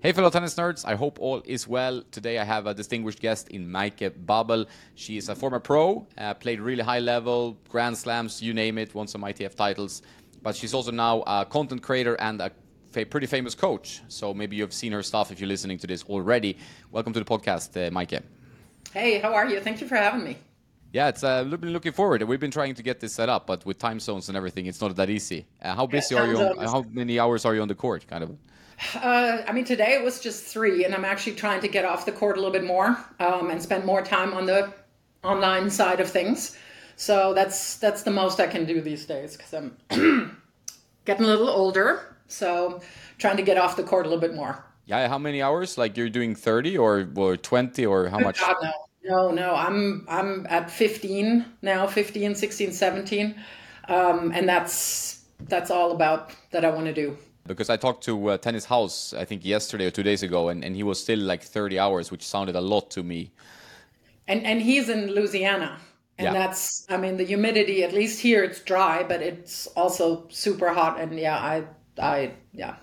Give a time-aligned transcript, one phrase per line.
[0.00, 0.84] Hey, fellow tennis nerds.
[0.86, 2.02] I hope all is well.
[2.10, 4.66] Today I have a distinguished guest in Meike Babel.
[4.94, 8.94] She is a former pro, uh, played really high level, Grand Slams, you name it,
[8.94, 10.02] won some ITF titles.
[10.42, 12.52] But she's also now a content creator and a
[12.92, 14.02] pretty famous coach.
[14.08, 16.58] So maybe you've seen her stuff if you're listening to this already.
[16.92, 18.22] Welcome to the podcast, uh, Meike.
[18.92, 19.60] Hey, how are you?
[19.60, 20.36] Thank you for having me.
[20.92, 22.22] Yeah, it's uh, been looking forward.
[22.22, 24.80] We've been trying to get this set up, but with time zones and everything, it's
[24.80, 25.46] not that easy.
[25.60, 26.38] Uh, how busy yeah, are you?
[26.38, 28.06] On, how many hours are you on the court?
[28.06, 28.36] Kind of.
[28.94, 32.04] Uh, I mean, today it was just three, and I'm actually trying to get off
[32.04, 34.72] the court a little bit more um, and spend more time on the
[35.24, 36.56] online side of things.
[36.96, 39.76] So that's that's the most I can do these days because I'm
[41.04, 42.16] getting a little older.
[42.28, 42.80] So
[43.18, 44.64] trying to get off the court a little bit more.
[44.86, 45.76] Yeah, how many hours?
[45.76, 48.40] Like you're doing 30 or, or 20 or how much?
[48.40, 48.72] God, no.
[49.04, 49.54] No, no.
[49.54, 53.34] I'm I'm at 15 now, 15, 16, 17.
[53.88, 58.30] Um, and that's that's all about that I want to do because I talked to
[58.30, 61.18] uh, Tennis House, I think yesterday or two days ago, and, and he was still
[61.18, 63.30] like 30 hours, which sounded a lot to me.
[64.28, 65.78] And and he's in Louisiana,
[66.18, 66.32] and yeah.
[66.32, 67.84] that's I mean the humidity.
[67.84, 71.00] At least here it's dry, but it's also super hot.
[71.00, 71.64] And yeah, I
[71.96, 72.74] I yeah,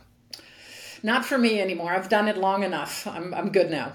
[1.04, 1.92] not for me anymore.
[1.92, 3.06] I've done it long enough.
[3.06, 3.92] I'm I'm good now.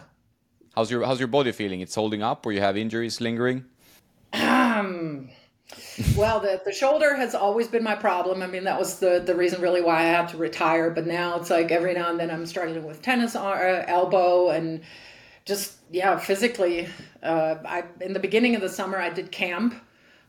[0.75, 1.81] How's your How's your body feeling?
[1.81, 3.65] It's holding up, or you have injuries lingering?
[4.35, 5.31] Um,
[6.17, 8.43] well, the, the shoulder has always been my problem.
[8.43, 10.91] I mean, that was the, the reason really why I had to retire.
[10.91, 14.81] But now it's like every now and then I'm struggling with tennis uh, elbow and
[15.45, 16.89] just, yeah, physically.
[17.23, 19.75] Uh, I, in the beginning of the summer, I did camp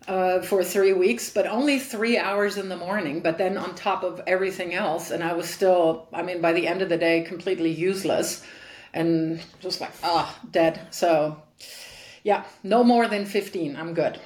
[0.07, 3.21] uh, for three weeks, but only three hours in the morning.
[3.21, 6.67] But then on top of everything else, and I was still, I mean, by the
[6.67, 8.45] end of the day, completely useless
[8.93, 10.87] and just like, ah, dead.
[10.91, 11.41] So,
[12.23, 13.75] yeah, no more than 15.
[13.75, 14.19] I'm good.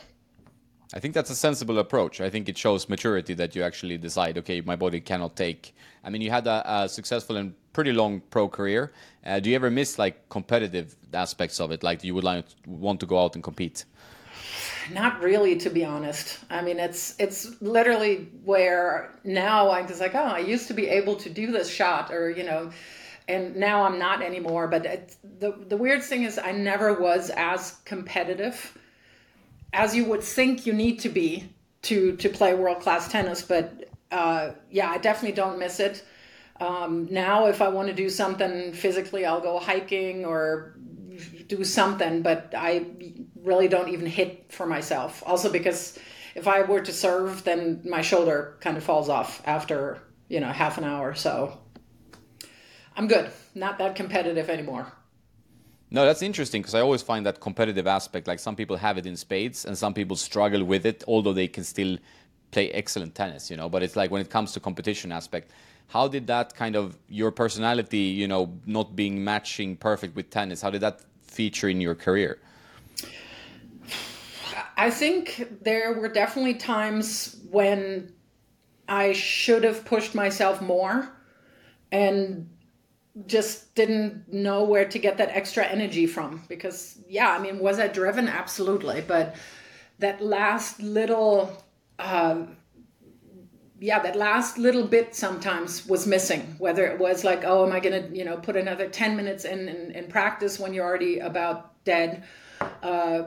[0.94, 2.22] I think that's a sensible approach.
[2.22, 5.76] I think it shows maturity that you actually decide, okay, my body cannot take.
[6.04, 8.94] I mean, you had a, a successful and pretty long pro career.
[9.26, 11.82] Uh, do you ever miss like competitive aspects of it?
[11.82, 13.86] Like you would like want to go out and compete?
[14.92, 16.40] Not really, to be honest.
[16.52, 20.88] I mean, it's it's literally where now I'm just like, oh, I used to be
[20.90, 22.70] able to do this shot, or you know,
[23.28, 24.68] and now I'm not anymore.
[24.68, 24.84] But
[25.40, 28.78] the the weird thing is, I never was as competitive
[29.74, 31.50] as you would think you need to be
[31.84, 33.42] to to play world class tennis.
[33.42, 36.06] But uh, yeah, I definitely don't miss it.
[36.60, 40.78] Um, now, if I want to do something physically, I'll go hiking or
[41.48, 42.22] do something.
[42.22, 42.86] But I
[43.42, 45.24] really don't even hit for myself.
[45.26, 46.00] Also, because
[46.36, 50.52] if I were to serve, then my shoulder kind of falls off after you know
[50.52, 51.16] half an hour.
[51.16, 51.60] So
[52.96, 53.32] I'm good.
[53.56, 54.92] Not that competitive anymore.
[55.94, 58.28] No, that's interesting because I always find that competitive aspect.
[58.28, 61.48] Like some people have it in spades, and some people struggle with it, although they
[61.48, 61.98] can still
[62.50, 63.52] play excellent tennis.
[63.52, 65.52] You know, but it's like when it comes to competition aspect,
[65.88, 70.64] how did that kind of your personality, you know, not being matching perfect with tennis,
[70.64, 72.40] how did that feature in your career?
[74.76, 78.12] I think there were definitely times when
[78.88, 81.10] I should have pushed myself more
[81.92, 82.50] and
[83.28, 86.44] just didn't know where to get that extra energy from.
[86.48, 88.28] Because yeah i mean was i driven?
[88.28, 89.02] Absolutely.
[89.02, 89.36] But
[90.00, 91.64] that last little
[92.00, 92.46] uh,
[93.80, 96.56] yeah that last little bit sometimes was missing.
[96.58, 99.70] Whether it was like oh am i to you know put another 10 minutes in,
[99.70, 102.24] in, in practice when you're already about dead
[102.82, 103.24] uh,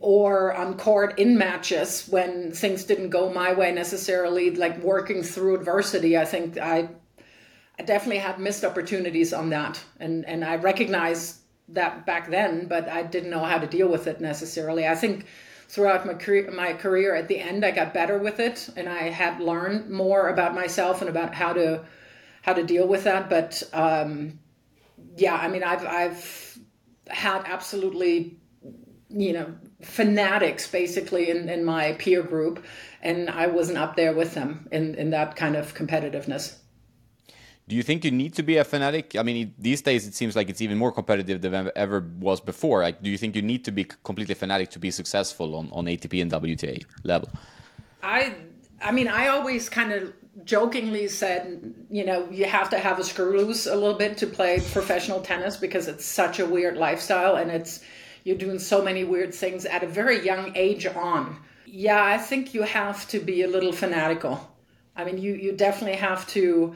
[0.00, 5.56] or on court in matches when things didn't go my way necessarily like working through
[5.56, 6.88] adversity i think i
[7.78, 11.36] I definitely had missed opportunities on that, and and I recognized
[11.68, 14.86] that back then, but I didn't know how to deal with it necessarily.
[14.86, 15.26] I think
[15.68, 19.10] throughout my career, my career at the end, I got better with it, and I
[19.10, 21.84] had learned more about myself and about how to
[22.42, 23.30] how to deal with that.
[23.30, 24.40] But um,
[25.16, 26.58] yeah, I mean, I've I've
[27.08, 28.38] had absolutely
[29.10, 32.62] you know fanatics basically in, in my peer group
[33.00, 36.56] and i wasn't up there with them in, in that kind of competitiveness
[37.68, 39.14] do you think you need to be a fanatic?
[39.14, 42.82] I mean, these days it seems like it's even more competitive than ever was before.
[42.82, 45.84] Like, do you think you need to be completely fanatic to be successful on, on
[45.84, 47.30] ATP and WTA level?
[48.02, 48.34] I,
[48.80, 50.14] I mean, I always kind of
[50.44, 54.26] jokingly said, you know, you have to have a screw loose a little bit to
[54.26, 57.84] play professional tennis because it's such a weird lifestyle and it's
[58.24, 61.38] you're doing so many weird things at a very young age on.
[61.66, 64.54] Yeah, I think you have to be a little fanatical.
[64.96, 66.74] I mean, you you definitely have to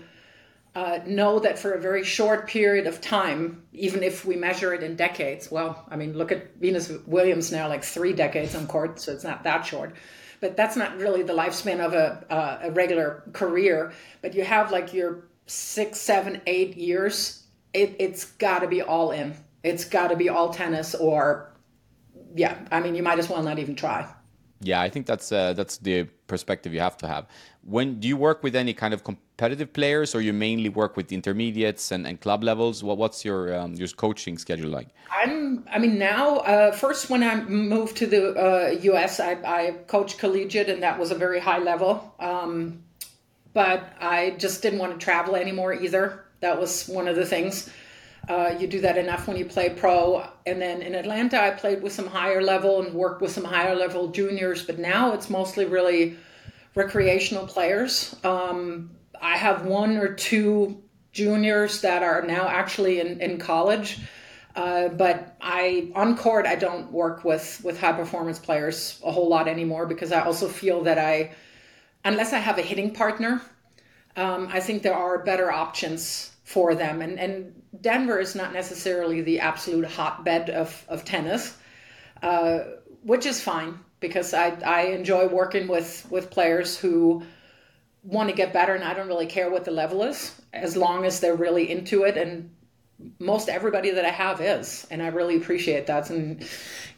[0.74, 4.82] uh, know that for a very short period of time, even if we measure it
[4.82, 8.98] in decades, well, I mean, look at Venus Williams now, like three decades on court,
[8.98, 9.94] so it's not that short.
[10.40, 13.92] But that's not really the lifespan of a, uh, a regular career.
[14.22, 17.42] But you have like your six, seven, eight years
[17.72, 19.34] it, it's got to be all in.
[19.62, 21.52] It's got to be all tennis, or
[22.34, 24.12] yeah, I mean, you might as well not even try.
[24.64, 27.26] Yeah, I think that's uh, that's the perspective you have to have.
[27.64, 31.10] When do you work with any kind of competitive players, or you mainly work with
[31.12, 32.82] intermediates and, and club levels?
[32.82, 34.88] What, what's your um, your coaching schedule like?
[35.10, 35.66] I'm.
[35.70, 40.18] I mean, now uh, first when I moved to the uh, U.S., I, I coached
[40.18, 42.14] collegiate, and that was a very high level.
[42.20, 42.84] Um,
[43.52, 46.24] but I just didn't want to travel anymore either.
[46.40, 47.68] That was one of the things.
[48.28, 50.26] Uh, you do that enough when you play pro.
[50.46, 53.74] And then in Atlanta, I played with some higher level and worked with some higher
[53.74, 54.64] level juniors.
[54.64, 56.16] But now it's mostly really
[56.74, 58.14] recreational players.
[58.24, 58.90] Um,
[59.20, 60.82] I have one or two
[61.12, 63.98] juniors that are now actually in, in college.
[64.54, 69.28] Uh, but I on court I don't work with with high performance players a whole
[69.28, 71.32] lot anymore because I also feel that I
[72.04, 73.40] unless I have a hitting partner,
[74.14, 77.02] um, I think there are better options for them.
[77.02, 81.56] And, and Denver is not necessarily the absolute hotbed of, of tennis,
[82.22, 82.60] uh,
[83.02, 87.22] which is fine because I, I enjoy working with, with players who
[88.02, 91.04] want to get better and I don't really care what the level is as long
[91.04, 92.50] as they're really into it and
[93.18, 96.44] most everybody that I have is and I really appreciate that and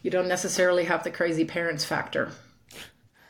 [0.03, 2.31] you don't necessarily have the crazy parents factor.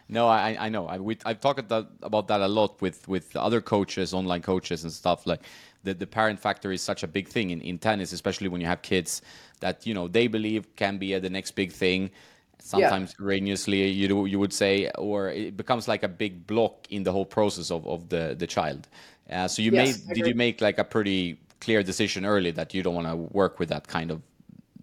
[0.08, 0.86] No, I I know.
[0.86, 4.92] I we, I've talked about that a lot with with other coaches, online coaches, and
[4.92, 5.26] stuff.
[5.26, 5.40] Like
[5.84, 8.66] the the parent factor is such a big thing in, in tennis, especially when you
[8.66, 9.22] have kids
[9.60, 12.10] that you know they believe can be the next big thing.
[12.58, 13.24] Sometimes yeah.
[13.24, 17.12] erroneously, you do, you would say, or it becomes like a big block in the
[17.12, 18.88] whole process of, of the the child.
[19.30, 22.74] Uh, so you yes, made did you make like a pretty clear decision early that
[22.74, 24.20] you don't want to work with that kind of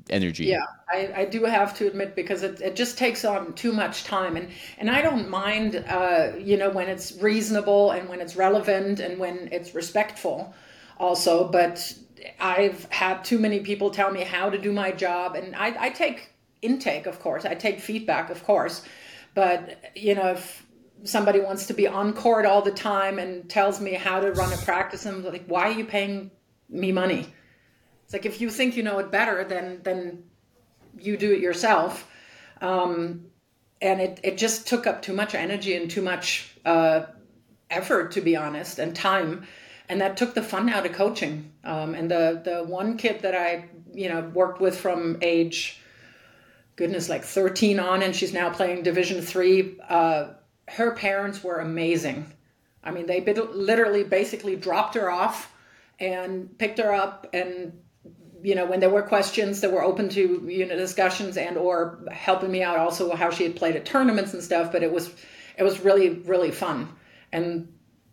[0.09, 0.45] energy.
[0.45, 4.03] Yeah, I, I do have to admit because it, it just takes on too much
[4.03, 8.36] time, and and I don't mind, uh, you know, when it's reasonable and when it's
[8.36, 10.53] relevant and when it's respectful,
[11.01, 11.48] also.
[11.48, 11.94] But
[12.39, 15.89] I've had too many people tell me how to do my job, and I, I
[15.89, 16.30] take
[16.62, 18.83] intake, of course, I take feedback, of course,
[19.33, 20.65] but you know if
[21.03, 24.53] somebody wants to be on court all the time and tells me how to run
[24.53, 26.30] a practice, I'm like, why are you paying
[26.69, 27.33] me money?
[28.03, 30.24] It's like if you think you know it better, then then
[31.00, 32.07] you do it yourself.
[32.62, 33.25] Um,
[33.81, 37.06] and it, it just took up too much energy and too much uh,
[37.69, 39.48] effort, to be honest, and time.
[39.91, 41.51] And that took the fun out of coaching.
[41.65, 45.81] Um, and the, the one kid that I, you know, worked with from age,
[46.77, 49.77] goodness, like 13 on, and she's now playing Division three.
[49.89, 50.29] Uh,
[50.69, 52.31] her parents were amazing.
[52.81, 55.53] I mean, they literally basically dropped her off
[55.99, 57.77] and picked her up and
[58.41, 61.99] you know when there were questions that were open to you know discussions and or
[62.09, 65.13] helping me out also how she had played at tournaments and stuff but it was
[65.59, 66.89] it was really really fun
[67.31, 67.71] and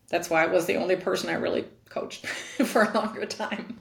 [0.09, 3.79] that's why i was the only person i really coached for a longer time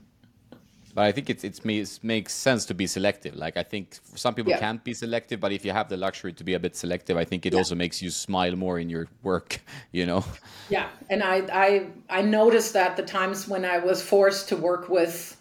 [0.97, 3.35] but I think it's it's it makes sense to be selective.
[3.35, 4.57] Like I think some people yeah.
[4.57, 7.23] can't be selective, but if you have the luxury to be a bit selective, I
[7.23, 7.59] think it yeah.
[7.59, 9.61] also makes you smile more in your work.
[9.91, 10.25] You know.
[10.69, 11.69] Yeah, and I I
[12.09, 15.39] I noticed that the times when I was forced to work with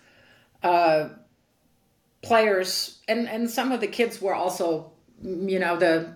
[0.62, 1.08] uh,
[2.20, 4.92] players, and and some of the kids were also,
[5.22, 6.14] you know, the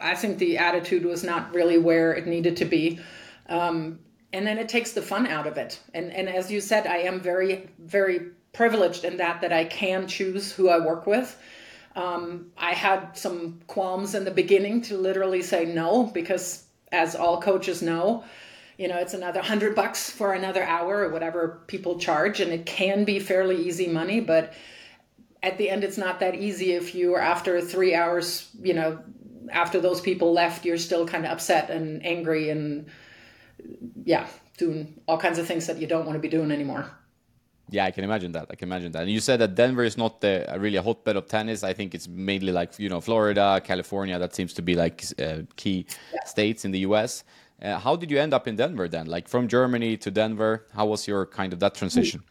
[0.00, 3.00] I think the attitude was not really where it needed to be.
[3.50, 3.98] Um,
[4.32, 5.80] and then it takes the fun out of it.
[5.94, 10.06] And and as you said, I am very very privileged in that that I can
[10.06, 11.40] choose who I work with.
[11.96, 17.40] Um, I had some qualms in the beginning to literally say no because, as all
[17.40, 18.24] coaches know,
[18.78, 22.64] you know it's another hundred bucks for another hour or whatever people charge and it
[22.64, 24.54] can be fairly easy money but
[25.42, 28.98] at the end it's not that easy if you are after three hours you know
[29.50, 32.86] after those people left you're still kind of upset and angry and
[34.04, 36.90] yeah doing all kinds of things that you don't want to be doing anymore
[37.70, 38.46] yeah, I can imagine that.
[38.50, 39.02] I can imagine that.
[39.02, 41.62] And you said that Denver is not the, really a hotbed of tennis.
[41.62, 44.18] I think it's mainly like you know Florida, California.
[44.18, 46.24] That seems to be like uh, key yeah.
[46.24, 47.24] states in the U.S.
[47.60, 49.06] Uh, how did you end up in Denver then?
[49.06, 52.22] Like from Germany to Denver, how was your kind of that transition?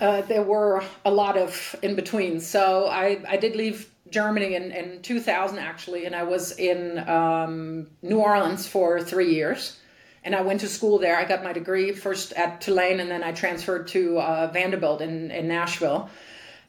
[0.00, 2.40] Uh, there were a lot of in between.
[2.40, 7.88] So I, I did leave Germany in, in 2000 actually, and I was in um,
[8.02, 9.78] New Orleans for three years.
[10.24, 11.16] And I went to school there.
[11.16, 15.30] I got my degree first at Tulane, and then I transferred to uh, Vanderbilt in,
[15.30, 16.08] in Nashville.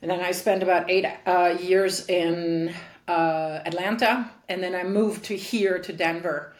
[0.02, 2.76] And then I spent about eight uh, years in
[3.08, 6.54] uh, Atlanta, and then I moved to here to Denver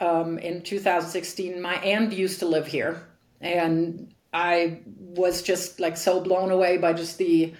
[0.00, 1.60] um, in 2016.
[1.62, 3.02] My aunt used to live here,
[3.40, 7.54] and I was just like so blown away by just the,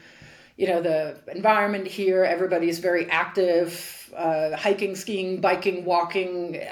[0.56, 2.22] you know, the environment here.
[2.22, 6.62] Everybody's very active, uh, hiking, skiing, biking, walking,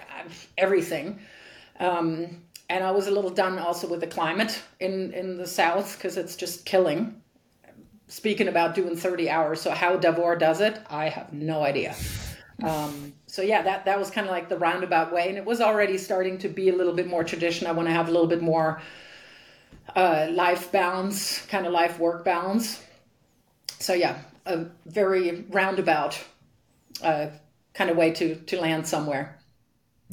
[0.58, 1.20] everything.
[1.82, 5.98] Um, and I was a little done also with the climate in in the south
[5.98, 7.22] because it's just killing.
[8.08, 9.60] speaking about doing 30 hours.
[9.62, 11.96] So how Davor does it, I have no idea.
[12.62, 15.60] Um, so yeah, that that was kind of like the roundabout way, and it was
[15.60, 17.66] already starting to be a little bit more tradition.
[17.66, 18.80] I want to have a little bit more
[19.96, 22.82] uh, life balance, kind of life work balance.
[23.80, 26.22] So yeah, a very roundabout
[27.02, 27.28] uh,
[27.74, 29.41] kind of way to to land somewhere.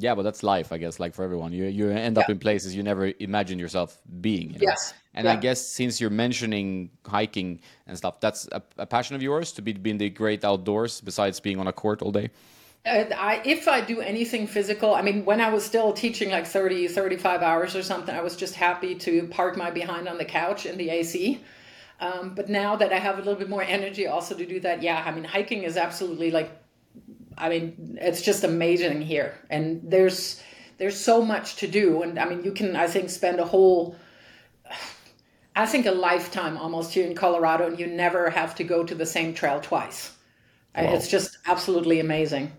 [0.01, 0.99] Yeah, but that's life, I guess.
[0.99, 2.33] Like for everyone, you you end up yeah.
[2.33, 4.53] in places you never imagine yourself being.
[4.53, 4.71] You know?
[4.71, 4.93] Yes.
[5.13, 5.33] And yeah.
[5.33, 9.61] I guess since you're mentioning hiking and stuff, that's a, a, passion of yours to
[9.61, 12.29] be, be in the great outdoors besides being on a court all day.
[12.85, 16.45] Uh, I, if I do anything physical, I mean, when I was still teaching like
[16.45, 20.25] 30, 35 hours or something, I was just happy to park my behind on the
[20.25, 21.41] couch in the AC.
[21.99, 24.81] Um, but now that I have a little bit more energy also to do that,
[24.81, 26.51] yeah, I mean, hiking is absolutely like
[27.39, 30.41] I mean, it's just amazing here, and there's
[30.77, 33.95] there's so much to do, and I mean, you can I think spend a whole
[35.55, 38.95] I think a lifetime almost here in Colorado, and you never have to go to
[38.95, 40.15] the same trail twice.
[40.75, 40.93] Wow.
[40.93, 42.53] It's just absolutely amazing.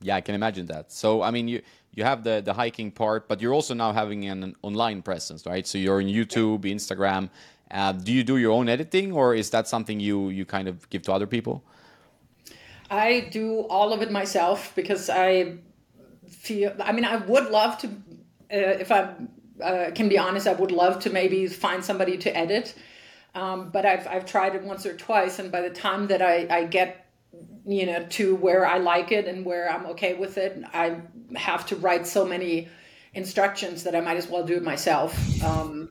[0.00, 0.90] Yeah, I can imagine that.
[0.90, 1.62] So, I mean, you
[1.92, 5.64] you have the the hiking part, but you're also now having an online presence, right?
[5.64, 7.30] So you're on YouTube, Instagram.
[7.70, 10.88] Uh, do you do your own editing, or is that something you you kind of
[10.90, 11.62] give to other people?
[12.92, 15.54] I do all of it myself because I
[16.28, 16.76] feel.
[16.78, 19.14] I mean, I would love to, uh, if I
[19.62, 22.74] uh, can be honest, I would love to maybe find somebody to edit.
[23.34, 26.46] Um, but I've I've tried it once or twice, and by the time that I
[26.50, 27.06] I get
[27.64, 31.00] you know to where I like it and where I'm okay with it, I
[31.34, 32.68] have to write so many
[33.14, 35.42] instructions that I might as well do it myself.
[35.42, 35.88] Um,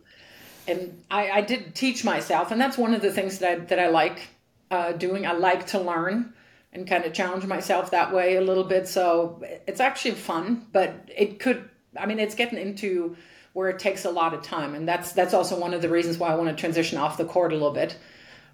[0.67, 3.79] and I, I did teach myself, and that's one of the things that I that
[3.79, 4.27] I like
[4.69, 5.25] uh, doing.
[5.25, 6.35] I like to learn
[6.73, 8.87] and kind of challenge myself that way a little bit.
[8.87, 13.17] So it's actually fun, but it could, I mean, it's getting into
[13.53, 14.75] where it takes a lot of time.
[14.75, 17.25] And that's, that's also one of the reasons why I want to transition off the
[17.25, 17.97] court a little bit.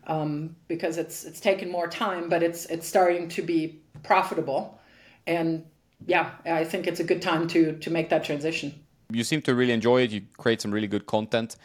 [0.07, 4.79] Um, because it's, it's taken more time, but it's, it's starting to be profitable.
[5.27, 5.65] And
[6.05, 8.73] yeah, I think it's a good time to, to make that transition.
[9.11, 10.11] You seem to really enjoy it.
[10.11, 11.55] You create some really good content.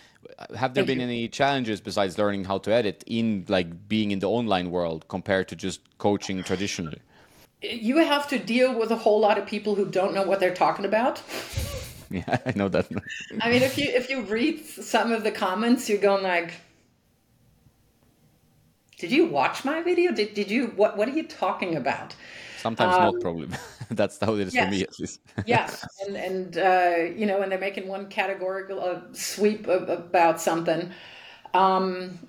[0.56, 1.04] Have there Thank been you.
[1.04, 5.48] any challenges besides learning how to edit in like being in the online world compared
[5.48, 7.00] to just coaching traditionally?
[7.60, 10.54] You have to deal with a whole lot of people who don't know what they're
[10.54, 11.22] talking about.
[12.10, 12.86] yeah, I know that.
[13.40, 16.54] I mean, if you if you read some of the comments, you're going like,
[18.98, 20.12] "Did you watch my video?
[20.12, 22.14] Did did you what what are you talking about?"
[22.62, 23.48] Sometimes um, not probably.
[23.90, 24.64] That's how it is yes.
[24.64, 25.20] for me at least.
[25.46, 30.40] yes, and and uh, you know, when they're making one categorical uh, sweep of, about
[30.40, 30.90] something.
[31.54, 32.20] Um,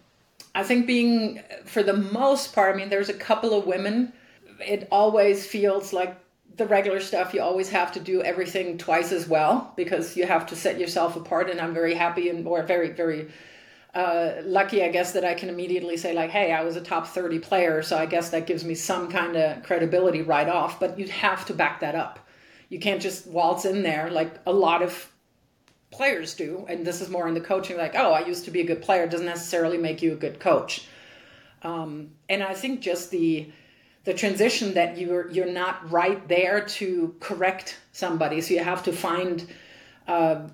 [0.55, 4.11] I think being for the most part, I mean, there's a couple of women.
[4.59, 6.17] It always feels like
[6.57, 7.33] the regular stuff.
[7.33, 11.15] You always have to do everything twice as well because you have to set yourself
[11.15, 11.49] apart.
[11.49, 13.29] And I'm very happy and or very very
[13.93, 17.07] uh, lucky, I guess, that I can immediately say, like, hey, I was a top
[17.07, 20.79] 30 player, so I guess that gives me some kind of credibility right off.
[20.79, 22.19] But you'd have to back that up.
[22.69, 25.11] You can't just waltz in there like a lot of
[25.91, 26.65] players do.
[26.67, 28.81] And this is more in the coaching, like, oh, I used to be a good
[28.81, 30.87] player, doesn't necessarily make you a good coach.
[31.61, 33.51] Um, and I think just the
[34.05, 38.91] the transition that you're you're not right there to correct somebody, so you have to
[38.91, 39.47] find.
[40.07, 40.47] Uh,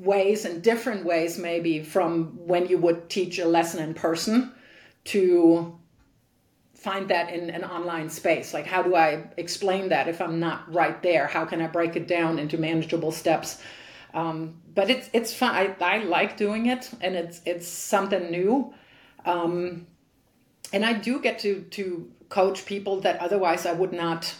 [0.00, 4.52] ways and different ways maybe from when you would teach a lesson in person
[5.04, 5.78] to
[6.74, 8.54] find that in an online space.
[8.54, 11.26] Like how do i explain that if i'm not right there?
[11.26, 13.60] How can i break it down into manageable steps?
[14.12, 15.54] Um, but it's it's fun.
[15.54, 18.74] I, I like doing it and it's it's something new.
[19.24, 19.86] Um,
[20.72, 24.34] and i do get to to coach people that otherwise i would not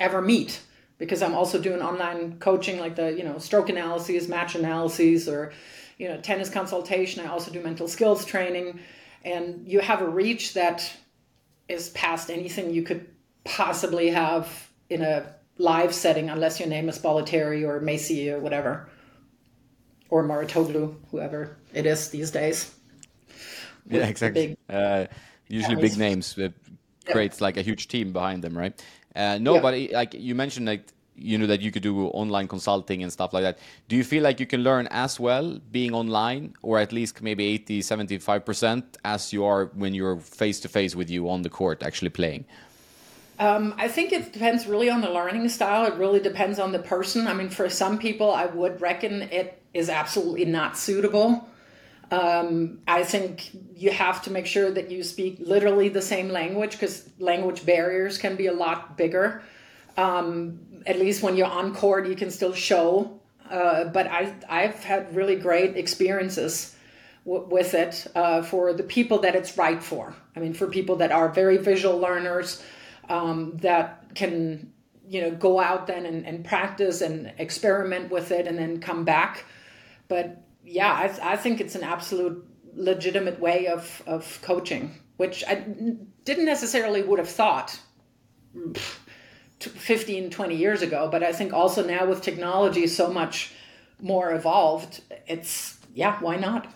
[0.00, 0.60] ever meet
[0.98, 5.52] because I'm also doing online coaching like the, you know, stroke analyses, match analyses, or,
[5.98, 7.24] you know, tennis consultation.
[7.24, 8.80] I also do mental skills training.
[9.24, 10.90] And you have a reach that
[11.68, 13.06] is past anything you could
[13.44, 18.88] possibly have in a live setting, unless your name is Bollettieri or Macci or whatever,
[20.10, 22.74] or Mouratoglou, whoever it is these days.
[23.88, 24.48] Yeah, exactly.
[24.48, 25.06] Big, uh,
[25.48, 26.38] usually big names.
[27.06, 28.82] Creates like a huge team behind them, right?
[29.14, 29.60] Uh, no, yeah.
[29.60, 33.32] but like you mentioned, like you know that you could do online consulting and stuff
[33.32, 33.58] like that.
[33.88, 37.46] Do you feel like you can learn as well being online, or at least maybe
[37.46, 41.50] 80, 75 percent, as you are when you're face to face with you on the
[41.50, 42.44] court actually playing?
[43.38, 45.84] Um, I think it depends really on the learning style.
[45.86, 47.26] It really depends on the person.
[47.26, 51.48] I mean, for some people, I would reckon it is absolutely not suitable.
[52.10, 56.72] Um, I think you have to make sure that you speak literally the same language
[56.72, 59.42] because language barriers can be a lot bigger.
[59.96, 63.20] Um, at least when you're on court, you can still show.
[63.48, 66.74] Uh, but I, I've had really great experiences
[67.24, 70.14] w- with it uh, for the people that it's right for.
[70.34, 72.62] I mean, for people that are very visual learners
[73.08, 74.72] um, that can,
[75.06, 79.04] you know, go out then and, and practice and experiment with it and then come
[79.04, 79.44] back.
[80.08, 85.54] But yeah, I, I think it's an absolute legitimate way of, of coaching, which I
[86.24, 87.78] didn't necessarily would have thought
[89.58, 91.08] 15, 20 years ago.
[91.10, 93.52] But I think also now with technology so much
[94.00, 96.66] more evolved, it's, yeah, why not?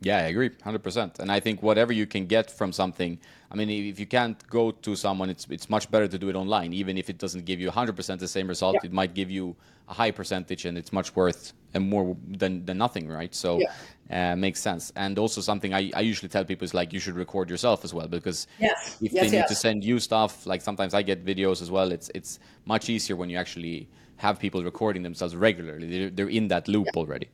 [0.00, 1.18] Yeah, I agree, hundred percent.
[1.18, 3.18] And I think whatever you can get from something,
[3.50, 6.36] I mean, if you can't go to someone, it's it's much better to do it
[6.36, 6.74] online.
[6.74, 8.80] Even if it doesn't give you hundred percent the same result, yeah.
[8.84, 9.56] it might give you
[9.88, 13.34] a high percentage, and it's much worth and more than than nothing, right?
[13.34, 14.32] So, yeah.
[14.32, 14.92] uh, makes sense.
[14.96, 17.94] And also something I, I usually tell people is like you should record yourself as
[17.94, 18.98] well because yes.
[19.00, 19.42] if yes, they yes.
[19.50, 21.90] need to send you stuff, like sometimes I get videos as well.
[21.90, 25.88] It's it's much easier when you actually have people recording themselves regularly.
[25.88, 27.00] They're, they're in that loop yeah.
[27.00, 27.28] already.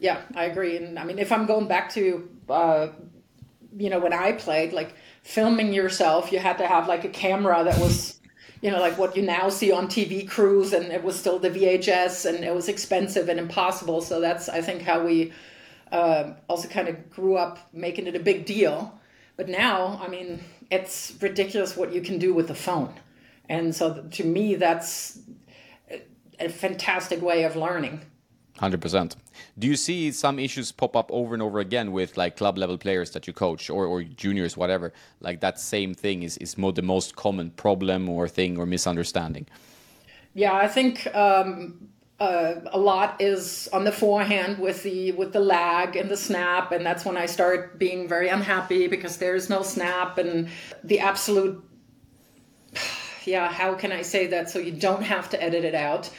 [0.00, 0.78] Yeah, I agree.
[0.78, 2.88] And I mean, if I'm going back to, uh,
[3.76, 7.64] you know, when I played, like filming yourself, you had to have like a camera
[7.64, 8.20] that was,
[8.60, 11.50] you know, like what you now see on TV crews, and it was still the
[11.50, 14.00] VHS, and it was expensive and impossible.
[14.02, 15.32] So that's, I think, how we
[15.90, 18.98] uh, also kind of grew up making it a big deal.
[19.36, 22.94] But now, I mean, it's ridiculous what you can do with the phone.
[23.48, 25.18] And so to me, that's
[26.38, 28.02] a fantastic way of learning.
[28.62, 29.16] Hundred percent.
[29.58, 32.78] Do you see some issues pop up over and over again with like club level
[32.78, 34.92] players that you coach or, or juniors, whatever?
[35.18, 39.48] Like that same thing is is more the most common problem or thing or misunderstanding.
[40.34, 41.88] Yeah, I think um,
[42.20, 46.70] uh, a lot is on the forehand with the with the lag and the snap,
[46.70, 50.48] and that's when I start being very unhappy because there's no snap and
[50.84, 51.60] the absolute.
[53.24, 56.10] Yeah, how can I say that so you don't have to edit it out?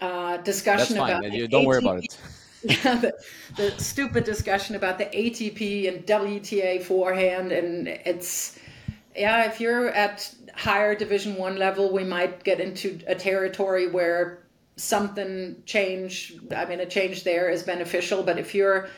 [0.00, 1.24] Uh, discussion That's fine.
[1.24, 2.18] about you don't ATP, worry about it.
[2.62, 3.14] Yeah, the,
[3.54, 8.58] the stupid discussion about the ATP and WTA forehand, and it's
[9.14, 9.44] yeah.
[9.46, 14.42] If you're at higher Division One level, we might get into a territory where
[14.76, 16.34] something change.
[16.54, 18.88] I mean, a change there is beneficial, but if you're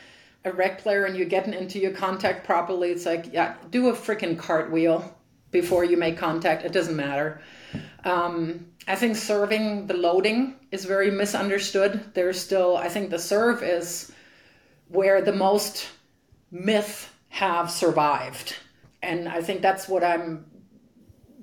[0.45, 3.93] a rec player and you're getting into your contact properly, it's like yeah, do a
[3.93, 5.15] freaking cartwheel
[5.51, 6.63] before you make contact.
[6.63, 7.41] It doesn't matter.
[8.03, 12.03] Um, I think serving the loading is very misunderstood.
[12.15, 14.11] There's still, I think the serve is
[14.87, 15.87] where the most
[16.49, 18.55] myth have survived.
[19.03, 20.43] And I think that's what I'm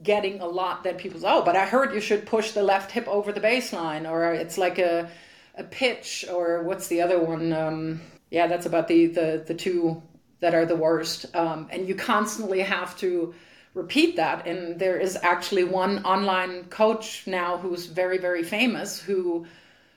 [0.02, 2.90] getting a lot that people say, oh, but I heard you should push the left
[2.90, 5.08] hip over the baseline, or it's like a,
[5.54, 7.52] a pitch, or what's the other one?
[7.52, 10.02] Um, yeah, that's about the, the, the two
[10.40, 11.26] that are the worst.
[11.36, 13.34] Um, and you constantly have to
[13.76, 14.46] repeat that.
[14.46, 19.46] And there is actually one online coach now who's very, very famous who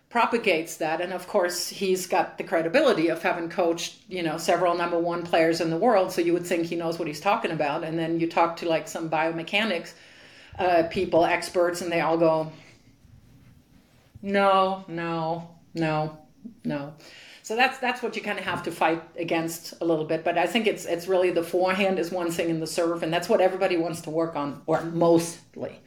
[0.09, 1.01] propagates that.
[1.01, 5.23] And of course, he's got the credibility of having coached, you know, several number one
[5.23, 6.11] players in the world.
[6.11, 7.83] So you would think he knows what he's talking about.
[7.83, 9.93] And then you talk to like some biomechanics
[10.57, 12.51] uh, people, experts, and they all go,
[14.21, 16.17] no, no, no,
[16.65, 16.93] no.
[17.49, 20.23] So that's that's what you kind of have to fight against a little bit.
[20.23, 23.11] But I think it's it's really the forehand is one thing in the serve, and
[23.11, 25.79] that's what everybody wants to work on, or mostly.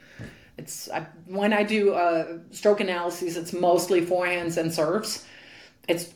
[0.59, 5.25] It's I, when I do uh, stroke analyses, it's mostly forehands and serves.
[5.87, 6.12] It's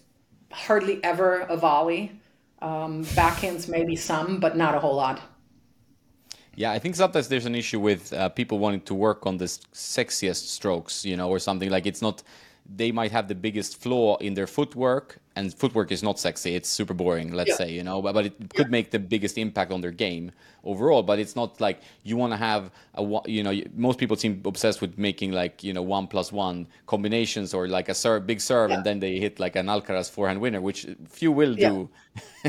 [0.51, 2.21] hardly ever a volley.
[2.61, 5.21] Um, backhands maybe some, but not a whole lot.
[6.57, 9.45] Yeah, I think sometimes there's an issue with uh, people wanting to work on the
[9.45, 12.25] sexiest strokes, you know, or something like it's not
[12.69, 16.69] they might have the biggest flaw in their footwork and footwork is not sexy it's
[16.69, 17.57] super boring let's yeah.
[17.57, 18.71] say you know but, but it could yeah.
[18.71, 20.33] make the biggest impact on their game
[20.65, 24.43] overall but it's not like you want to have a you know most people seem
[24.47, 28.41] obsessed with making like you know one plus one combinations or like a serve big
[28.41, 28.77] serve yeah.
[28.77, 31.89] and then they hit like an alcaraz forehand winner which few will do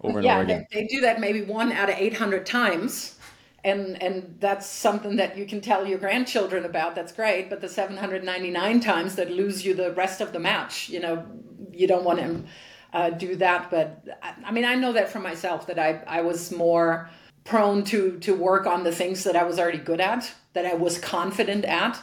[0.00, 3.18] over and over again they, they do that maybe one out of 800 times
[3.64, 7.68] and and that's something that you can tell your grandchildren about that's great but the
[7.68, 11.24] 799 times that lose you the rest of the match you know
[11.72, 12.44] you don't want to
[12.92, 16.20] uh, do that but I, I, mean i know that for myself that i i
[16.22, 17.08] was more
[17.44, 20.74] prone to to work on the things that i was already good at that i
[20.74, 22.02] was confident at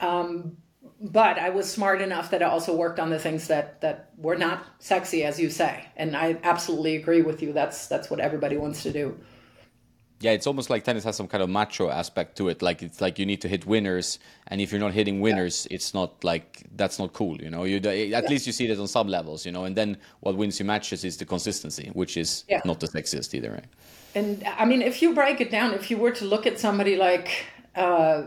[0.00, 0.56] um,
[1.00, 4.36] but I was smart enough that I also worked on the things that that were
[4.36, 5.84] not sexy, as you say.
[5.96, 7.52] And I absolutely agree with you.
[7.52, 9.18] That's that's what everybody wants to do
[10.22, 12.62] yeah, it's almost like tennis has some kind of macho aspect to it.
[12.62, 15.74] Like it's like you need to hit winners, and if you're not hitting winners, yeah.
[15.74, 17.40] it's not like that's not cool.
[17.42, 18.20] You know, you at yeah.
[18.28, 19.44] least you see it on some levels.
[19.44, 22.60] You know, and then what wins you matches is the consistency, which is yeah.
[22.64, 23.50] not the sexiest either.
[23.50, 23.64] Right?
[24.14, 26.96] And I mean, if you break it down, if you were to look at somebody
[26.96, 28.24] like, uh,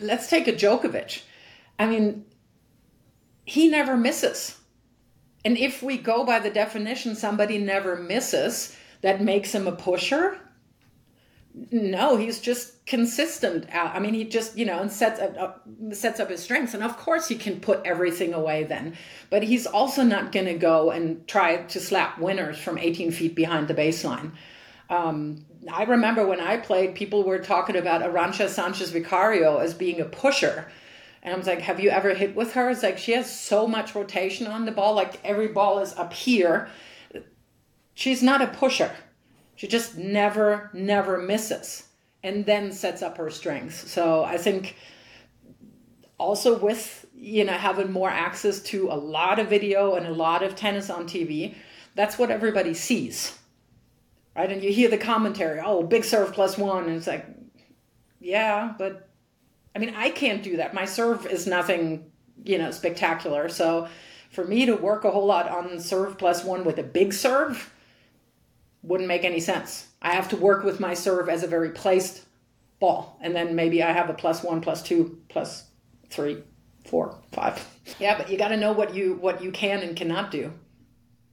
[0.00, 1.22] let's take a Djokovic.
[1.78, 2.24] I mean,
[3.44, 4.56] he never misses.
[5.44, 10.38] and if we go by the definition, somebody never misses, that makes him a pusher.
[11.72, 13.66] No, he's just consistent.
[13.74, 16.96] I mean, he just you know and sets up sets up his strengths, and of
[16.96, 18.96] course he can put everything away then.
[19.30, 23.34] But he's also not going to go and try to slap winners from 18 feet
[23.34, 24.32] behind the baseline.
[24.88, 30.00] Um, I remember when I played, people were talking about Arantxa Sanchez Vicario as being
[30.00, 30.70] a pusher.
[31.22, 32.70] And I was like, Have you ever hit with her?
[32.70, 36.12] It's like she has so much rotation on the ball, like every ball is up
[36.12, 36.68] here.
[37.94, 38.92] She's not a pusher.
[39.58, 41.84] She just never, never misses
[42.22, 43.90] and then sets up her strengths.
[43.90, 44.76] So I think
[46.18, 50.42] also with you know having more access to a lot of video and a lot
[50.42, 51.54] of tennis on TV,
[51.94, 53.38] that's what everybody sees
[54.38, 54.52] right?
[54.52, 57.26] And you hear the commentary, oh, big serve plus one, and it's like,
[58.20, 59.08] yeah, but
[59.74, 60.72] I mean, I can't do that.
[60.72, 62.10] My serve is nothing,
[62.44, 63.48] you know, spectacular.
[63.48, 63.88] So
[64.30, 67.72] for me to work a whole lot on serve plus one with a big serve
[68.82, 69.88] wouldn't make any sense.
[70.00, 72.24] I have to work with my serve as a very placed
[72.80, 75.64] ball, and then maybe I have a plus one, plus two, plus
[76.10, 76.42] three,
[76.86, 77.66] four, five.
[77.98, 80.52] Yeah, but you got to know what you what you can and cannot do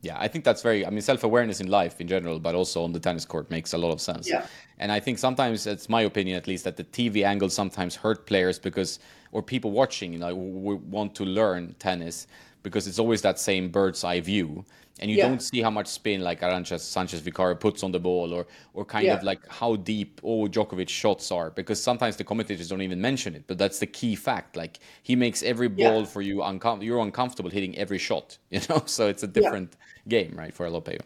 [0.05, 0.85] yeah, I think that's very.
[0.85, 3.73] I mean, self awareness in life in general, but also on the tennis court makes
[3.73, 4.29] a lot of sense.
[4.29, 4.45] Yeah.
[4.77, 8.27] And I think sometimes it's my opinion, at least, that the TV angle sometimes hurt
[8.27, 8.99] players because,
[9.31, 12.27] or people watching, you know, we want to learn tennis
[12.61, 14.63] because it's always that same bird's eye view
[14.99, 15.27] and you yeah.
[15.27, 18.85] don't see how much spin like Arantxa Sanchez Vicario puts on the ball, or or
[18.85, 19.15] kind yeah.
[19.15, 23.35] of like how deep oh Djokovic shots are, because sometimes the commentators don't even mention
[23.35, 24.55] it, but that's the key fact.
[24.55, 26.05] Like he makes every ball yeah.
[26.05, 28.83] for you uncom- you're uncomfortable hitting every shot, you know.
[28.85, 29.75] So it's a different
[30.07, 31.01] game, right, for a Lopeo.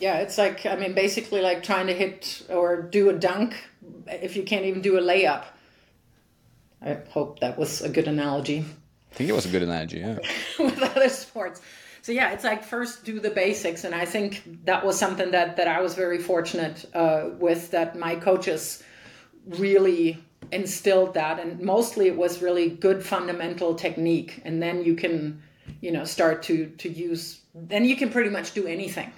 [0.00, 3.54] Yeah, it's like I mean, basically like trying to hit or do a dunk
[4.08, 5.44] if you can't even do a layup.
[6.82, 8.64] I hope that was a good analogy.
[9.12, 10.18] I think it was a good analogy, yeah.
[10.58, 11.60] With other sports
[12.04, 15.56] so yeah it's like first do the basics and i think that was something that
[15.56, 18.82] that i was very fortunate uh, with that my coaches
[19.46, 25.42] really instilled that and mostly it was really good fundamental technique and then you can
[25.80, 29.10] you know start to to use then you can pretty much do anything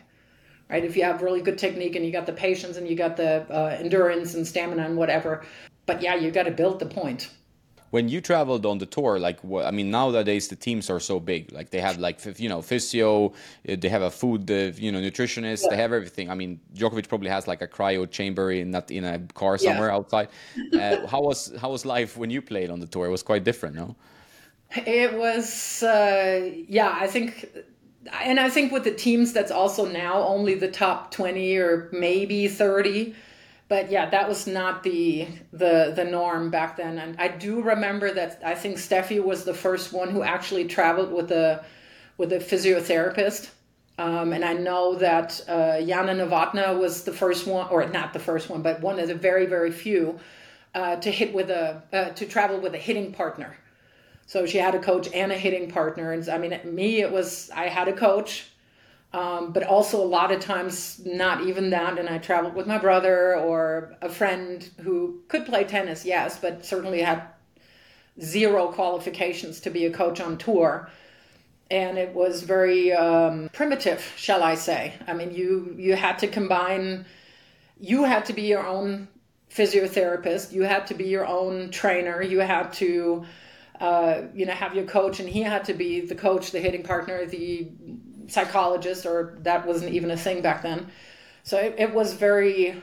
[0.68, 0.84] right?
[0.84, 3.46] If you have really good technique and you got the patience and you got the
[3.50, 5.44] uh, endurance and stamina and whatever
[5.86, 7.30] but yeah you got to build the point
[7.90, 11.52] when you traveled on the tour, like I mean, nowadays the teams are so big.
[11.52, 13.32] Like they have like you know physio,
[13.68, 15.70] uh, they have a food uh, you know nutritionist, yeah.
[15.70, 16.30] they have everything.
[16.30, 19.88] I mean, Djokovic probably has like a cryo chamber in that in a car somewhere
[19.88, 19.94] yeah.
[19.94, 20.28] outside.
[20.76, 23.06] Uh, how was how was life when you played on the tour?
[23.06, 23.96] It was quite different, no?
[24.74, 26.94] It was, uh, yeah.
[27.00, 27.48] I think,
[28.12, 32.48] and I think with the teams, that's also now only the top twenty or maybe
[32.48, 33.14] thirty
[33.68, 36.98] but yeah, that was not the the the norm back then.
[36.98, 41.12] And I do remember that I think Steffi was the first one who actually traveled
[41.12, 41.64] with a
[42.16, 43.50] with a physiotherapist.
[43.98, 48.18] Um, and I know that uh, Jana Novotná was the first one, or not the
[48.18, 50.20] first one, but one of the very very few
[50.74, 53.56] uh, to hit with a uh, to travel with a hitting partner.
[54.26, 56.12] So she had a coach and a hitting partner.
[56.12, 58.46] And I mean, me, it was I had a coach
[59.12, 62.78] um, but also a lot of times not even that and i traveled with my
[62.78, 67.22] brother or a friend who could play tennis yes but certainly had
[68.20, 70.90] zero qualifications to be a coach on tour.
[71.70, 74.94] And it was very um, primitive shall i say.
[75.06, 77.06] I mean you you had to combine
[77.80, 79.08] you had to be your own
[79.50, 83.24] physiotherapist you had to be your own trainer you had to
[83.80, 86.82] uh, you know have your coach and he had to be the coach the hitting
[86.82, 87.68] partner the
[88.28, 90.90] psychologist, or that wasn't even a thing back then.
[91.42, 92.82] So it, it was very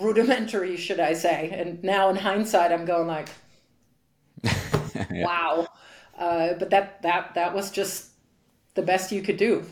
[0.00, 1.50] rudimentary, should I say.
[1.52, 3.28] And now in hindsight, I'm going like,
[4.44, 5.24] yeah.
[5.24, 5.68] wow.
[6.16, 8.10] Uh, but that, that, that was just
[8.74, 9.64] the best you could do,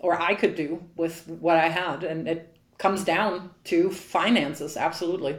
[0.00, 2.04] or I could do with what I had.
[2.04, 5.38] And it comes down to finances, absolutely.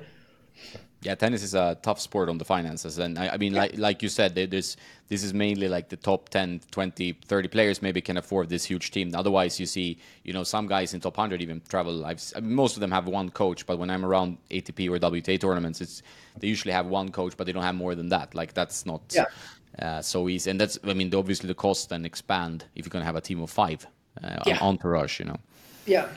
[1.05, 3.61] Yeah, tennis is a tough sport on the finances, and I, I mean, yeah.
[3.61, 4.75] like like you said, there's
[5.07, 8.89] this is mainly like the top 10, 20, 30 players maybe can afford this huge
[8.89, 9.13] team.
[9.13, 12.03] Otherwise, you see, you know, some guys in top 100 even travel.
[12.05, 14.97] I've, I mean, most of them have one coach, but when I'm around ATP or
[14.97, 16.01] WTA tournaments, it's
[16.39, 18.33] they usually have one coach, but they don't have more than that.
[18.33, 19.25] Like that's not yeah.
[19.77, 23.03] uh, so easy, and that's I mean, obviously the cost then expand if you're going
[23.03, 23.85] to have a team of five
[24.23, 24.57] uh, yeah.
[24.59, 25.37] entourage, you know.
[25.85, 26.07] Yeah,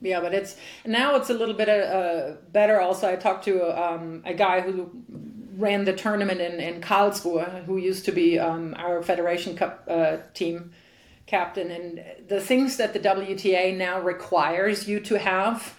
[0.00, 0.56] yeah, but it's
[0.86, 2.80] now it's a little bit uh, better.
[2.80, 4.90] Also, I talked to um, a guy who
[5.56, 10.18] ran the tournament in in Karlsruhe, who used to be um, our Federation Cup uh,
[10.34, 10.72] team
[11.26, 15.76] captain, and the things that the WTA now requires you to have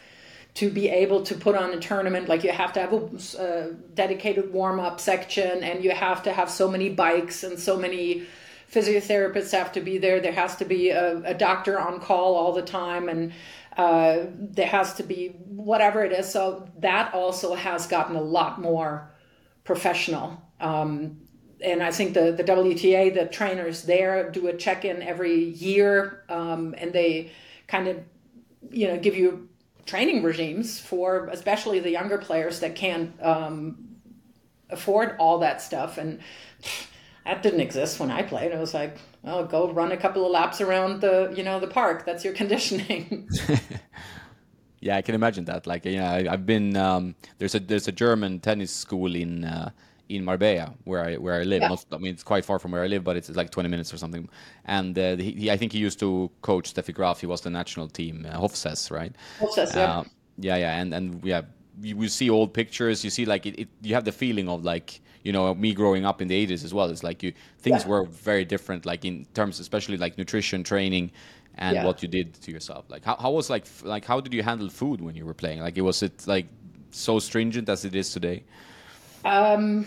[0.55, 3.67] to be able to put on a tournament like you have to have a uh,
[3.93, 8.25] dedicated warm-up section and you have to have so many bikes and so many
[8.71, 10.19] physiotherapists have to be there.
[10.19, 13.33] There has to be a, a doctor on call all the time, and
[13.77, 16.29] uh, there has to be whatever it is.
[16.29, 19.11] So that also has gotten a lot more
[19.63, 20.41] professional.
[20.59, 21.21] Um,
[21.61, 26.23] and I think the, the WTA, the trainers there do a check in every year,
[26.29, 27.31] um, and they
[27.67, 27.97] kind of,
[28.71, 29.49] you know, give you
[29.85, 33.89] training regimes for especially the younger players that can't um,
[34.69, 35.97] afford all that stuff.
[35.97, 36.19] And
[37.29, 38.51] that didn't exist when I played.
[38.51, 41.67] It was like, oh, go run a couple of laps around the, you know, the
[41.67, 42.03] park.
[42.03, 43.29] That's your conditioning.
[44.79, 45.67] yeah, I can imagine that.
[45.67, 49.45] Like, yeah, I, have been um, there's a there's a German tennis school in.
[49.45, 49.71] Uh,
[50.09, 51.61] in Marbella, where I where I live.
[51.61, 51.67] Yeah.
[51.67, 53.93] Not, I mean, it's quite far from where I live, but it's like 20 minutes
[53.93, 54.27] or something.
[54.65, 57.19] And uh, he, he, I think he used to coach Steffi Graf.
[57.19, 59.15] He was the national team uh, Hofsäss, right?
[59.39, 59.99] Hofsäss, yeah.
[59.99, 60.03] Uh,
[60.39, 61.43] yeah, yeah, and and yeah,
[61.81, 63.03] you, you see old pictures.
[63.03, 66.05] You see like it, it, You have the feeling of like you know me growing
[66.05, 66.89] up in the 80s as well.
[66.89, 67.89] It's like you things yeah.
[67.89, 71.11] were very different, like in terms, especially like nutrition training
[71.55, 71.85] and yeah.
[71.85, 72.85] what you did to yourself.
[72.89, 75.59] Like how, how was like like how did you handle food when you were playing?
[75.59, 76.47] Like it was it like
[76.91, 78.43] so stringent as it is today?
[79.25, 79.85] Um,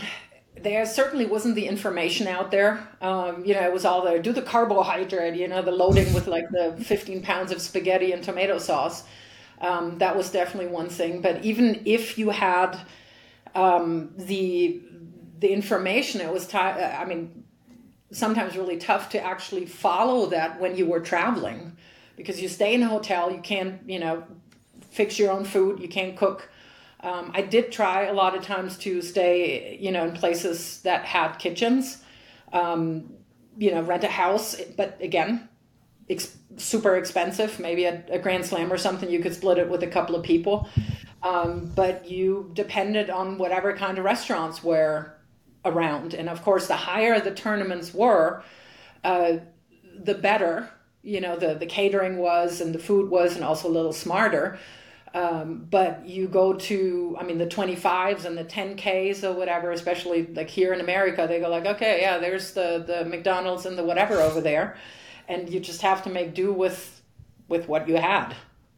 [0.60, 2.86] there certainly wasn't the information out there.
[3.00, 4.20] Um, you know, it was all there.
[4.20, 8.22] Do the carbohydrate, you know, the loading with like the 15 pounds of spaghetti and
[8.22, 9.04] tomato sauce.
[9.62, 11.22] Um, that was definitely one thing.
[11.22, 12.78] But even if you had
[13.54, 14.82] um, the
[15.38, 16.46] the information, it was.
[16.46, 17.44] T- I mean,
[18.12, 21.76] sometimes really tough to actually follow that when you were traveling,
[22.16, 24.24] because you stay in a hotel, you can't, you know,
[24.90, 26.50] fix your own food, you can't cook.
[27.00, 31.04] Um, I did try a lot of times to stay, you know, in places that
[31.04, 32.02] had kitchens,
[32.52, 33.14] um,
[33.58, 34.60] you know, rent a house.
[34.76, 35.48] But again,
[36.08, 37.58] ex- super expensive.
[37.58, 40.22] Maybe a, a, Grand Slam or something, you could split it with a couple of
[40.22, 40.68] people.
[41.22, 45.14] Um, but you depended on whatever kind of restaurants were
[45.64, 46.14] around.
[46.14, 48.42] And of course, the higher the tournaments were,
[49.04, 49.38] uh,
[49.96, 50.68] the better,
[51.02, 54.58] you know, the, the catering was and the food was, and also a little smarter.
[55.14, 60.26] Um, but you go to, I mean, the 25s and the 10Ks or whatever, especially
[60.26, 63.84] like here in America, they go like, okay, yeah, there's the, the McDonald's and the
[63.84, 64.76] whatever over there.
[65.32, 67.02] And you just have to make do with,
[67.48, 68.34] with what you had.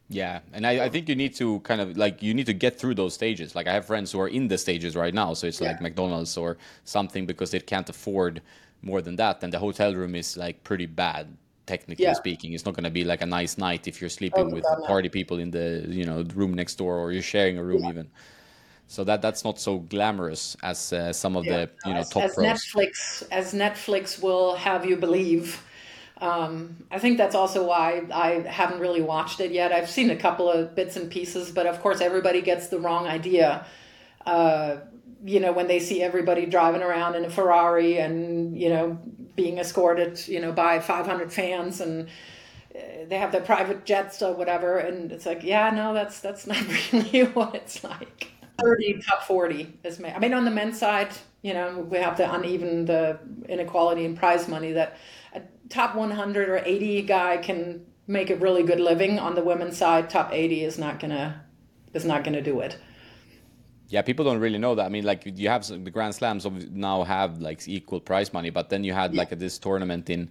[0.09, 2.79] Yeah, and I, I, think you need to kind of like you need to get
[2.79, 3.55] through those stages.
[3.55, 5.69] Like I have friends who are in the stages right now, so it's yeah.
[5.69, 8.43] like McDonald's or something because they can't afford
[8.83, 11.27] more than that, and the hotel room is like pretty bad
[11.67, 12.13] technically yeah.
[12.13, 12.53] speaking.
[12.53, 15.09] It's not going to be like a nice night if you're sleeping oh, with party
[15.09, 17.91] people in the you know room next door or you're sharing a room yeah.
[17.91, 18.11] even.
[18.87, 22.25] So that that's not so glamorous as uh, some of the you know as, top
[22.25, 22.47] as pros.
[22.47, 25.63] Netflix as Netflix will have you believe.
[26.21, 29.73] Um, I think that's also why I haven't really watched it yet.
[29.73, 33.07] I've seen a couple of bits and pieces, but of course everybody gets the wrong
[33.07, 33.67] idea.
[34.25, 34.77] Uh,
[35.25, 38.99] you know, when they see everybody driving around in a Ferrari and you know
[39.35, 42.09] being escorted, you know, by 500 fans and
[42.75, 46.47] uh, they have their private jets or whatever and it's like yeah no that's that's
[46.49, 46.61] not
[46.93, 48.29] really what it's like
[48.61, 51.11] 30 top 40 is i mean on the men's side
[51.43, 54.97] you know we have the uneven the inequality in prize money that
[55.35, 59.77] a top 100 or 80 guy can make a really good living on the women's
[59.77, 61.43] side top 80 is not gonna
[61.93, 62.77] is not gonna do it
[63.89, 64.87] yeah, people don't really know that.
[64.87, 68.51] I mean, like you have some, the Grand Slams now have like equal prize money,
[68.51, 69.21] but then you had yeah.
[69.21, 70.31] like a, this tournament in.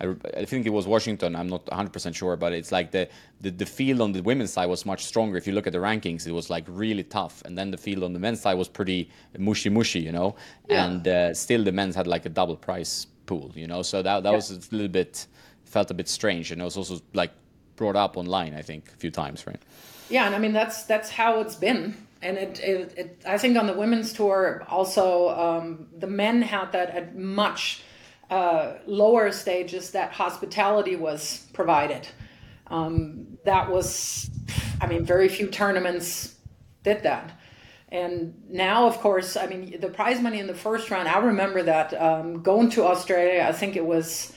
[0.00, 1.34] I, I, think it was Washington.
[1.34, 3.08] I'm not 100% sure, but it's like the,
[3.40, 5.36] the the field on the women's side was much stronger.
[5.36, 8.04] If you look at the rankings, it was like really tough, and then the field
[8.04, 10.36] on the men's side was pretty mushy mushy, you know.
[10.68, 10.84] Yeah.
[10.84, 13.82] And uh, still, the men's had like a double price pool, you know.
[13.82, 14.36] So that that yeah.
[14.36, 15.26] was a little bit
[15.64, 17.30] felt a bit strange, and it was also like
[17.76, 19.62] brought up online, I think, a few times, right?
[20.10, 23.56] Yeah, and I mean that's that's how it's been and it, it, it, I think
[23.56, 27.82] on the women's tour also um, the men had that at much
[28.30, 32.08] uh, lower stages that hospitality was provided.
[32.66, 34.30] Um, that was,
[34.80, 36.34] I mean, very few tournaments
[36.82, 37.38] did that.
[37.90, 41.62] And now, of course, I mean, the prize money in the first round, I remember
[41.62, 44.32] that um, going to Australia, I think it was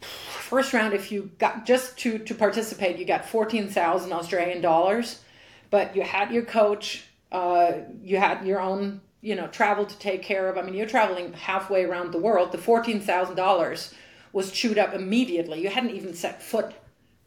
[0.00, 5.18] first round, if you got just to, to participate, you got 14,000 Australian dollars
[5.72, 10.22] but you had your coach, uh, you had your own, you know, travel to take
[10.22, 10.58] care of.
[10.58, 12.52] I mean, you're traveling halfway around the world.
[12.52, 13.92] The fourteen thousand dollars
[14.34, 15.62] was chewed up immediately.
[15.62, 16.74] You hadn't even set foot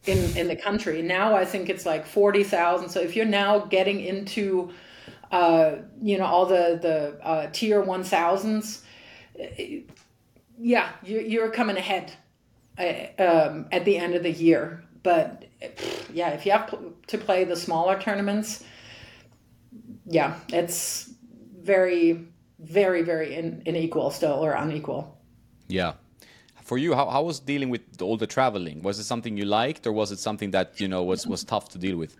[0.06, 1.02] in in the country.
[1.02, 2.88] Now I think it's like forty thousand.
[2.88, 4.72] So if you're now getting into,
[5.30, 8.82] uh, you know, all the the uh, tier one thousands,
[10.58, 12.12] yeah, you're, you're coming ahead
[12.78, 14.82] uh, um, at the end of the year.
[15.02, 15.44] But
[16.12, 16.74] yeah, if you have
[17.06, 18.64] to play the smaller tournaments,
[20.04, 21.10] yeah, it's
[21.62, 22.26] very,
[22.58, 25.16] very, very in, unequal still or unequal.
[25.68, 25.94] Yeah,
[26.62, 28.82] for you, how, how was dealing with all the traveling?
[28.82, 31.68] Was it something you liked, or was it something that you know was was tough
[31.70, 32.16] to deal with?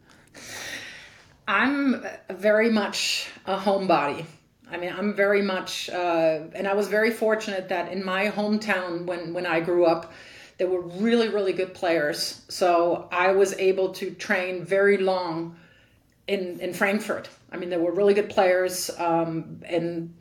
[1.48, 4.24] I'm very much a homebody.
[4.68, 9.06] I mean, I'm very much, uh, and I was very fortunate that in my hometown,
[9.06, 10.12] when when I grew up,
[10.58, 12.42] there were really really good players.
[12.48, 15.56] So I was able to train very long
[16.26, 17.28] in in Frankfurt.
[17.52, 20.14] I mean, there were really good players um, and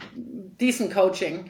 [0.57, 1.49] decent coaching.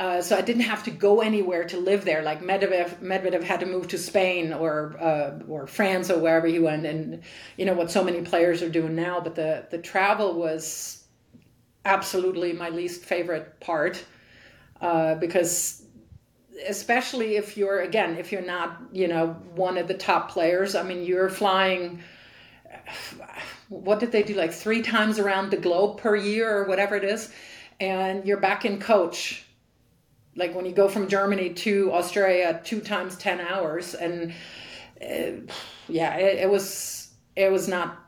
[0.00, 2.22] Uh, so I didn't have to go anywhere to live there.
[2.22, 6.58] Like Medvedev, Medvedev had to move to Spain or uh, or France or wherever he
[6.58, 7.22] went, and
[7.58, 9.20] you know what so many players are doing now.
[9.20, 11.04] But the the travel was
[11.84, 14.02] absolutely my least favorite part
[14.80, 15.82] uh, because
[16.66, 20.74] especially if you're again if you're not you know one of the top players.
[20.74, 22.02] I mean, you're flying.
[23.68, 24.32] What did they do?
[24.32, 27.30] Like three times around the globe per year or whatever it is,
[27.78, 29.44] and you're back in coach
[30.40, 34.32] like when you go from Germany to Australia two times 10 hours and
[35.00, 35.52] uh,
[35.86, 37.98] yeah it, it, was it was not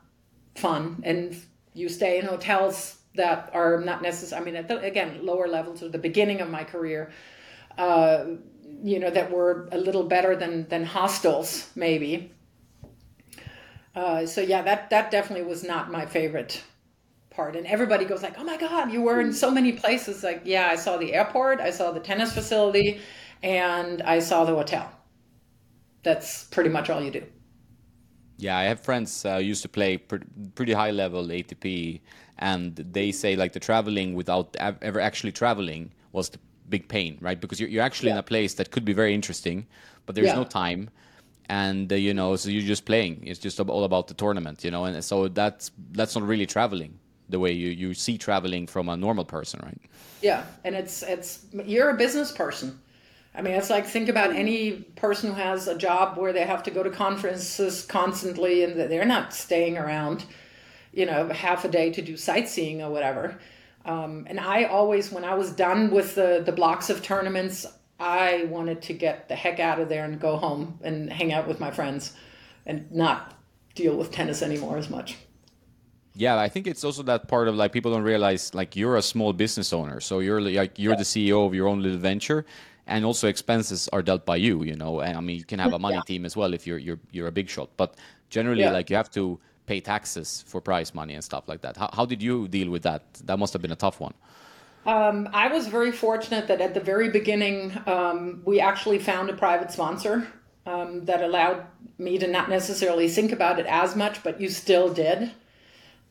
[0.55, 1.01] fun.
[1.03, 1.39] And
[1.73, 5.89] you stay in hotels that are not necessary I mean the, again lower levels or
[5.89, 7.11] the beginning of my career
[7.77, 8.25] uh,
[8.83, 12.31] you know that were a little better than than hostels maybe.
[13.95, 16.63] Uh, so yeah that that definitely was not my favorite
[17.35, 20.23] part and everybody goes like oh my god you were in so many places.
[20.23, 22.99] Like yeah i saw the airport i saw the tennis facility
[23.41, 24.91] and i saw the hotel.
[26.03, 27.23] That's pretty much all you do.
[28.37, 32.01] Yeah i have friends uh, used to play pretty high level atp
[32.39, 37.39] and they say like the traveling without ever actually traveling was the big pain right?
[37.39, 38.15] Because you're, you're actually yeah.
[38.15, 39.67] in a place that could be very interesting
[40.05, 40.35] but there's yeah.
[40.35, 40.89] no time
[41.49, 43.21] and uh, you know so you're just playing.
[43.27, 46.99] It's just all about the tournament you know and so that's that's not really traveling
[47.33, 49.81] the way you, you see traveling from a normal person, right?
[50.21, 52.79] Yeah, and it's it's you're a business person.
[53.35, 56.61] I mean, it's like think about any person who has a job where they have
[56.63, 60.23] to go to conferences constantly and they're not staying around,
[60.93, 63.39] you know, half a day to do sightseeing or whatever.
[63.85, 67.65] Um, and I always, when I was done with the, the blocks of tournaments,
[67.99, 71.47] I wanted to get the heck out of there and go home and hang out
[71.47, 72.13] with my friends
[72.67, 73.33] and not
[73.73, 75.17] deal with tennis anymore as much
[76.15, 79.01] yeah i think it's also that part of like people don't realize like you're a
[79.01, 80.97] small business owner so you're like you're yeah.
[80.97, 82.45] the ceo of your own little venture
[82.87, 85.73] and also expenses are dealt by you you know and i mean you can have
[85.73, 86.01] a money yeah.
[86.01, 87.95] team as well if you're you're you're a big shot but
[88.29, 88.71] generally yeah.
[88.71, 92.05] like you have to pay taxes for prize money and stuff like that how, how
[92.05, 94.13] did you deal with that that must have been a tough one
[94.85, 99.33] um, I was very fortunate that at the very beginning, um, we actually found a
[99.33, 100.27] private sponsor
[100.65, 101.65] um, that allowed
[101.97, 105.31] me to not necessarily think about it as much, but you still did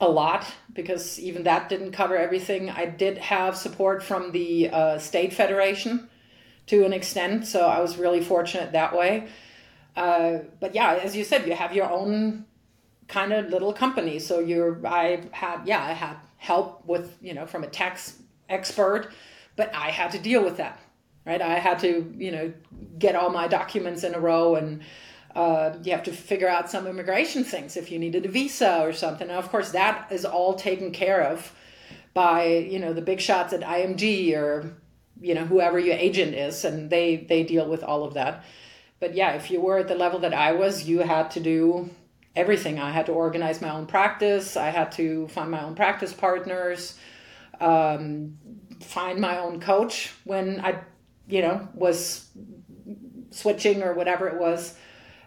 [0.02, 2.68] a lot because even that didn't cover everything.
[2.68, 6.10] I did have support from the uh, state federation
[6.66, 9.28] to an extent, so I was really fortunate that way.
[9.96, 12.44] Uh, but yeah, as you said, you have your own
[13.06, 14.18] kind of little company.
[14.18, 19.12] So you're, I had, yeah, I had help with, you know, from a tax expert,
[19.54, 20.80] but I had to deal with that,
[21.24, 21.40] right?
[21.40, 22.52] I had to, you know,
[22.98, 24.82] get all my documents in a row and
[25.34, 28.92] uh, you have to figure out some immigration things if you needed a visa or
[28.92, 29.28] something.
[29.28, 31.54] And of course, that is all taken care of
[32.14, 34.76] by you know the big shots at IMG or
[35.20, 38.44] you know whoever your agent is, and they they deal with all of that.
[39.00, 41.90] But yeah, if you were at the level that I was, you had to do
[42.36, 42.78] everything.
[42.78, 44.56] I had to organize my own practice.
[44.56, 46.98] I had to find my own practice partners,
[47.60, 48.38] um,
[48.80, 50.78] find my own coach when I,
[51.26, 52.28] you know, was
[53.30, 54.76] switching or whatever it was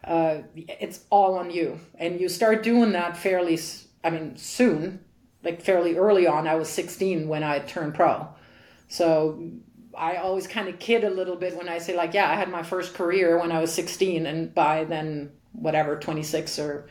[0.05, 1.79] uh, it's all on you.
[1.97, 3.59] And you start doing that fairly,
[4.03, 5.03] I mean, soon,
[5.43, 6.47] like fairly early on.
[6.47, 8.27] I was 16 when I turned pro.
[8.87, 9.51] So
[9.97, 12.49] I always kind of kid a little bit when I say, like, yeah, I had
[12.49, 16.87] my first career when I was 16, and by then, whatever, 26 or,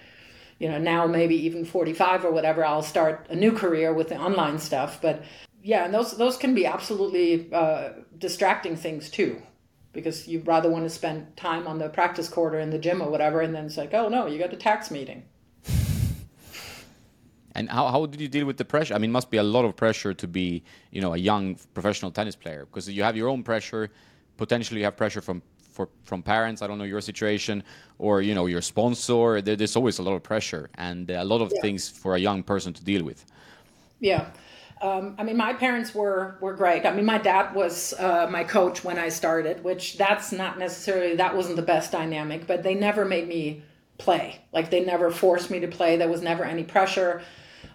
[0.59, 4.17] you know, now maybe even 45 or whatever, I'll start a new career with the
[4.17, 5.01] online stuff.
[5.01, 5.23] But
[5.63, 9.41] yeah, and those, those can be absolutely uh, distracting things too
[9.95, 13.01] because you rather want to spend time on the practice court or in the gym
[13.01, 15.25] or whatever, and then it's like, oh no, you got the tax meeting.
[17.57, 18.95] And how, how did you deal with the pressure?
[18.95, 21.57] I mean, it must be a lot of pressure to be, you know, a young
[21.73, 23.91] professional tennis player because you have your own pressure.
[24.37, 25.41] Potentially, you have pressure from
[25.75, 26.63] for, from parents.
[26.63, 27.63] I don't know your situation,
[27.99, 29.41] or you know, your sponsor.
[29.41, 31.61] There, there's always a lot of pressure and a lot of yeah.
[31.61, 33.25] things for a young person to deal with.
[34.01, 34.31] Yeah,
[34.85, 36.85] um, I mean, my parents were were great.
[36.85, 41.17] I mean, my dad was uh, my coach when I started, which that's not necessarily
[41.17, 43.63] that wasn't the best dynamic, but they never made me
[43.97, 44.45] play.
[44.53, 45.97] Like they never forced me to play.
[45.97, 47.23] There was never any pressure.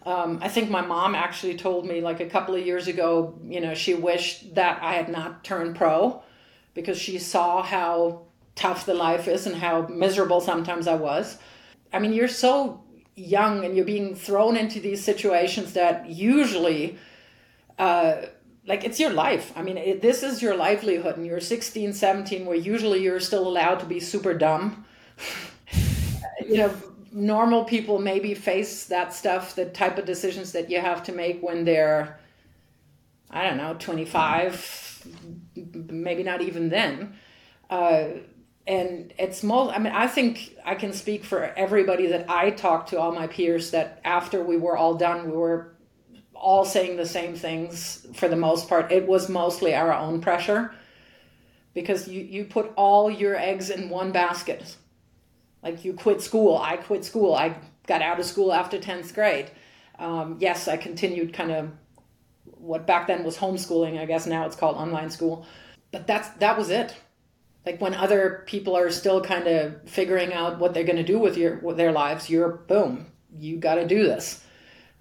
[0.05, 3.59] Um, I think my mom actually told me like a couple of years ago, you
[3.59, 6.21] know, she wished that I had not turned pro
[6.75, 11.39] because she saw how tough the life is and how miserable sometimes I was.
[11.91, 12.83] I mean, you're so
[13.19, 16.97] young and you're being thrown into these situations that usually,
[17.77, 18.23] uh,
[18.65, 19.51] like, it's your life.
[19.55, 23.47] I mean, it, this is your livelihood, and you're 16, 17, where usually you're still
[23.47, 24.85] allowed to be super dumb.
[26.47, 26.73] you know,
[27.11, 31.41] normal people maybe face that stuff, the type of decisions that you have to make
[31.41, 32.19] when they're,
[33.29, 35.07] I don't know, 25,
[35.89, 37.15] maybe not even then.
[37.69, 38.05] Uh,
[38.69, 42.89] and it's most i mean i think i can speak for everybody that i talked
[42.89, 45.73] to all my peers that after we were all done we were
[46.39, 48.91] all saying the same things for the most part.
[48.91, 50.73] It was mostly our own pressure
[51.73, 54.75] because you you put all your eggs in one basket.
[55.61, 56.57] Like you quit school.
[56.57, 57.35] I quit school.
[57.35, 57.55] I
[57.85, 59.51] got out of school after 10th grade.
[59.97, 61.71] Um, yes i continued kind of
[62.43, 65.45] what back then was homeschooling i guess now it's called online school.
[65.91, 66.95] But that's that was it
[67.69, 71.19] like when other people are still kind of figuring out what they're going to do
[71.19, 73.05] with your with their lives you're boom
[73.37, 74.43] you got to do this.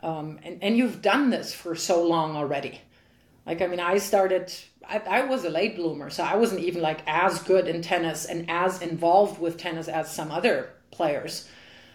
[0.01, 2.81] Um, and, and you've done this for so long already.
[3.47, 4.53] Like i mean i started
[4.87, 8.27] I, I was a late bloomer so i wasn't even like as good in tennis
[8.27, 11.49] and as involved with tennis as some other players.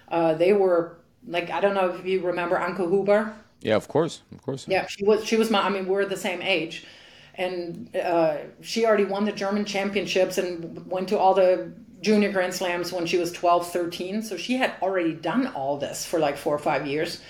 [0.07, 0.97] Uh, they were
[1.27, 3.35] like i don't know if you remember anke huber.
[3.61, 4.67] Yeah of course of course.
[4.67, 6.87] Yeah she was she was my i mean we're the same age
[7.35, 12.53] and uh, she already won the German championships and went to all the junior Grand
[12.53, 14.21] Slams when she was 12, 13.
[14.21, 17.21] So she had already done all this for like four or five years.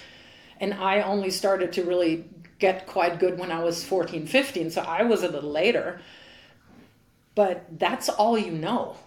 [0.60, 2.26] And I only started to really
[2.60, 4.72] get quite good when I was 14, 15.
[4.72, 6.02] So I was a little later.
[7.36, 8.98] But that's all you know.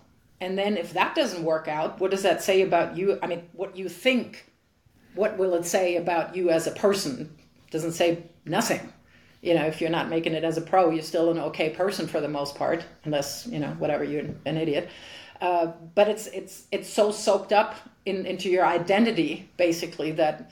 [0.40, 3.18] And then if that doesn't work out, what does that say about you?
[3.22, 4.51] I mean, what you think,
[5.14, 7.36] what will it say about you as a person?
[7.70, 8.92] Doesn't say nothing
[9.47, 12.09] you know, if you're not making it as a pro, you're still an okay person
[12.09, 14.88] for the most part, unless you know whatever you're an idiot.
[15.40, 20.51] Uh, but it's it's it's so soaked up in, into your identity basically that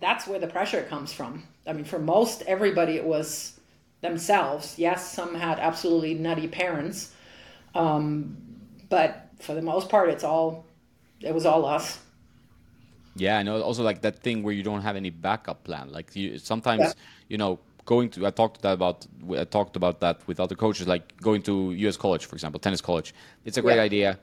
[0.00, 1.44] that's where the pressure comes from.
[1.68, 3.60] I mean, for most everybody, it was
[4.00, 4.76] themselves.
[4.76, 7.14] Yes, some had absolutely nutty parents,
[7.76, 8.36] um,
[8.88, 10.66] but for the most part, it's all
[11.20, 12.00] it was all us.
[13.14, 13.62] Yeah, I know.
[13.62, 15.92] Also, like that thing where you don't have any backup plan.
[15.92, 16.92] Like you sometimes, yeah.
[17.28, 19.06] you know, going to I talked about
[19.36, 21.96] I talked about that with other coaches, like going to U.S.
[21.96, 23.14] college, for example, tennis college.
[23.44, 23.82] It's a great yeah.
[23.82, 24.18] idea.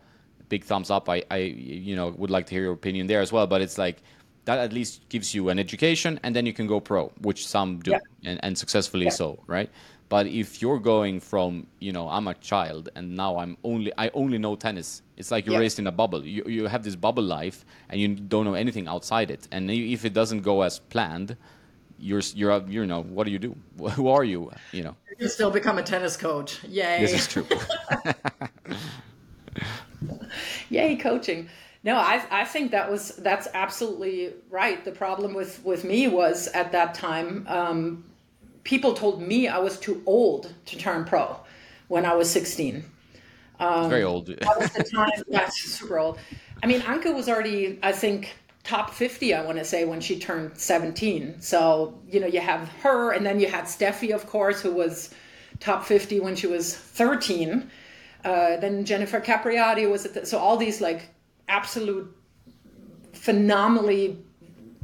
[0.48, 1.10] Big thumbs up.
[1.10, 3.48] I, I you know would like to hear your opinion there as well.
[3.48, 4.02] But it's like
[4.46, 7.80] that at least gives you an education, and then you can go pro, which some
[7.80, 8.00] do, yeah.
[8.26, 9.12] and, and successfully yeah.
[9.12, 9.70] so, right?
[10.10, 14.10] But if you're going from, you know, I'm a child and now I'm only, I
[14.16, 15.04] only know tennis.
[15.18, 16.26] It's like you're raised in a bubble.
[16.26, 19.48] You, you have this bubble life and you don't know anything outside it.
[19.52, 21.38] And if it doesn't go as planned,
[22.00, 23.56] you're you're you know what do you do?
[23.92, 24.52] Who are you?
[24.72, 24.96] You know.
[25.10, 26.64] You can still become a tennis coach.
[26.64, 27.02] Yay!
[27.02, 27.46] This is true.
[30.70, 31.50] Yay, coaching.
[31.84, 34.84] No, I I think that was that's absolutely right.
[34.84, 38.04] The problem with with me was at that time, um,
[38.64, 41.38] people told me I was too old to turn pro
[41.88, 42.84] when I was sixteen.
[43.60, 44.28] Um, very old.
[44.28, 45.10] that was the time.
[45.28, 46.18] Yeah, super old.
[46.64, 50.20] I mean, Anke was already, I think, top 50 i want to say when she
[50.20, 54.62] turned 17 so you know you have her and then you had steffi of course
[54.62, 55.14] who was
[55.60, 57.70] top 50 when she was 13
[58.26, 61.10] uh, then jennifer capriati was at the, so all these like
[61.48, 62.14] absolute
[63.14, 64.18] phenomenally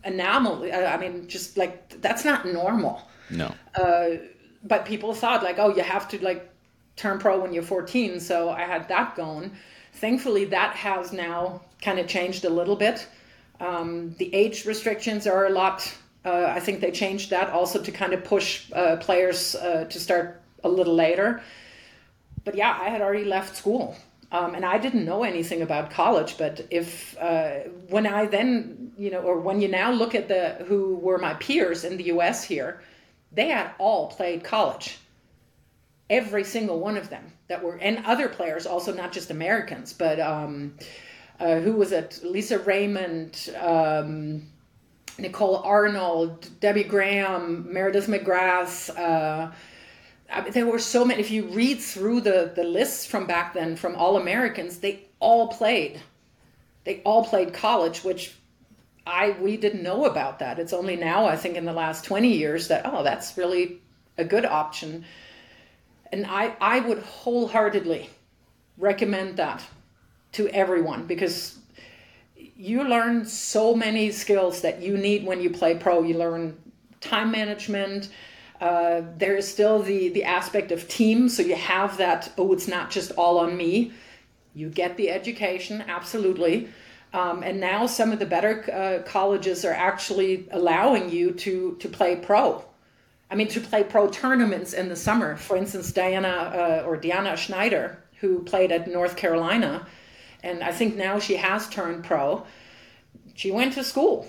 [0.06, 3.02] anomaly uh, i mean just like that's not normal.
[3.30, 3.54] No.
[3.74, 4.18] Uh,
[4.64, 6.50] but people thought like oh you have to like
[6.96, 9.52] turn pro when you're 14 so i had that going.
[9.94, 13.08] Thankfully that has now kind of changed a little bit
[13.60, 15.94] um, the age restrictions are a lot.
[16.24, 20.00] Uh, I think they changed that also to kind of push uh, players uh, to
[20.00, 21.42] start a little later.
[22.44, 23.96] But yeah, I had already left school.
[24.32, 29.12] Um, and I didn't know anything about college, but if uh, when I then you
[29.12, 32.44] know, or when you now look at the who were my peers in the U.S.
[32.44, 32.82] here,
[33.32, 34.98] they had all played college,
[36.10, 40.20] every single one of them that were, and other players also, not just Americans, but
[40.20, 40.74] um,
[41.40, 42.20] uh, who was it?
[42.24, 44.44] Lisa Raymond, um,
[45.18, 48.98] Nicole Arendt, Debbie Graham, Meredith McGrath.
[48.98, 49.52] Uh,
[50.32, 51.20] I mean, there were so many.
[51.20, 55.48] If you read through the, the lists from back then from All Americans, they all
[55.50, 56.02] played.
[56.84, 58.34] They all played college, which
[59.08, 60.60] I we didn't know about that.
[60.60, 63.82] It's only now, I think, in the last 20 years that, oh, that's really
[64.18, 65.06] a good option.
[66.12, 68.10] And I, I would wholeheartedly
[68.78, 69.64] recommend that
[70.36, 71.60] to everyone because
[72.58, 76.04] you learn so many skills that you need when you play pro.
[76.04, 76.58] You learn
[77.02, 78.10] time management,
[78.62, 82.32] Uh, there is still the the aspect of team, so you have that.
[82.38, 83.92] Oh, it's not just all on me.
[84.54, 86.70] You get the education, absolutely.
[87.14, 91.88] Um, and now some of the better uh, colleges are actually allowing you to to
[91.90, 92.64] play pro.
[93.32, 95.36] I mean, to play pro tournaments in the summer.
[95.36, 99.86] For instance, Diana uh, or Diana Shnaider, who played at North Carolina,
[100.46, 102.46] and I think now she has turned pro.
[103.34, 104.28] She went to school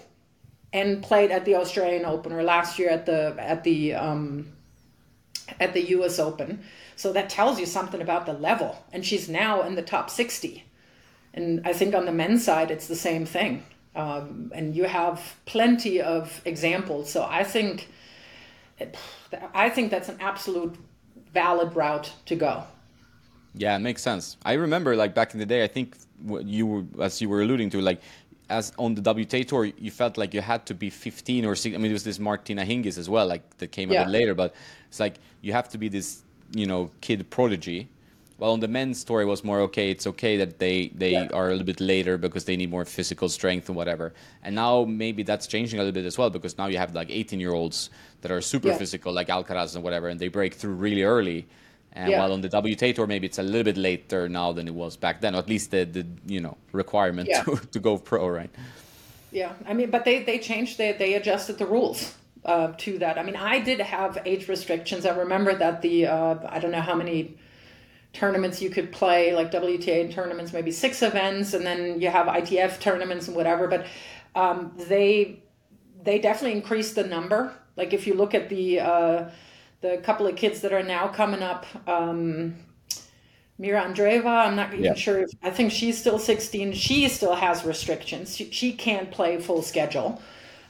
[0.73, 4.49] and played at the Australian Open or last year at the at the um,
[5.61, 6.19] at the U.S.
[6.19, 6.65] Open.
[6.97, 8.83] So that tells you something about the level.
[8.93, 10.65] And she's now in the top 60.
[11.35, 13.63] And I think on the men's side, it's the same thing.
[13.95, 17.11] Um, and you have plenty of examples.
[17.11, 17.89] So I think,
[19.55, 20.75] I think that's an absolute
[21.33, 22.65] valid route to go.
[23.55, 24.37] Yeah, it makes sense.
[24.45, 25.97] I remember like back in the day, I think
[26.45, 28.01] you were, as you were alluding to, like
[28.49, 31.75] as on the WTA tour, you felt like you had to be 15 or 16.
[31.75, 34.05] I mean, it was this Martina Hingis as well, like that came a yeah.
[34.05, 34.55] bit later, but
[34.89, 37.89] it's like you have to be this you know kid prodigy
[38.39, 41.29] well on the men's tour it was more okay it's okay that they they yeah.
[41.33, 44.13] are a little bit later because they need more physical strength and whatever
[44.43, 47.11] and now maybe that's changing a little bit as well because now you have like
[47.11, 47.91] 18 year olds
[48.21, 48.79] that are super yeah.
[48.79, 51.47] physical like alcaraz and whatever and they break through really early
[51.97, 52.21] and yeah.
[52.21, 54.97] while on the WTA tour maybe it's a little bit later now than it was
[54.97, 58.51] back then or at least the, the you know requirement to, to go pro right
[59.33, 62.15] yeah i mean but they they changed they they adjusted the rules
[62.47, 63.19] uh, to that.
[63.19, 65.05] I mean, I did have age restrictions.
[65.05, 67.37] I remember that the uh, I don't know how many
[68.13, 72.81] tournaments you could play, like WTA tournaments, maybe six events, and then you have ITF
[72.81, 73.67] tournaments and whatever.
[73.67, 73.87] But
[74.35, 75.43] um, they
[76.03, 77.53] they definitely increased the number.
[77.77, 79.31] Like if you look at the uh,
[79.81, 81.67] the couple of kids that are now coming up.
[81.89, 82.57] Um,
[83.59, 84.95] Mira Andreeva, I'm not even yeah.
[84.95, 86.73] sure if I think she's still 16.
[86.75, 88.37] She still has restrictions.
[88.37, 90.21] She, she can't play full schedule.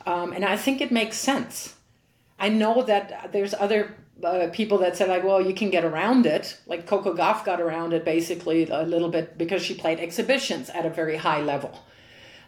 [0.06, 1.74] Um, and I think it makes sense.
[2.38, 6.26] I know that there's other uh, people that say like, well, you can get around
[6.26, 6.60] it.
[6.66, 10.86] Like Coco Gauff got around it basically a little bit because she played exhibitions at
[10.86, 11.84] a very high level.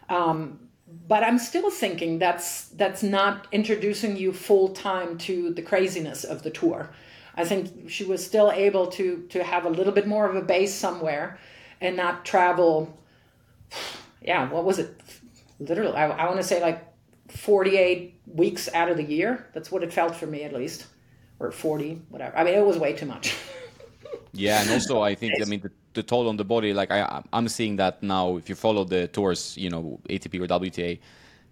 [0.07, 0.68] Um,
[1.07, 6.43] but I'm still thinking that's that's not introducing you full time to the craziness of
[6.43, 6.89] the tour.
[7.35, 10.41] I think she was still able to to have a little bit more of a
[10.41, 11.39] base somewhere,
[11.81, 12.97] and not travel.
[14.21, 14.99] Yeah, what was it?
[15.59, 16.85] Literally, I, I want to say like
[17.29, 19.47] 48 weeks out of the year.
[19.53, 20.87] That's what it felt for me, at least,
[21.39, 22.37] or 40, whatever.
[22.37, 23.35] I mean, it was way too much.
[24.33, 26.73] yeah, and also I think I mean the, the, toll on the body.
[26.73, 28.37] Like I, I'm seeing that now.
[28.37, 30.99] If you follow the tours, you know ATP or WTA,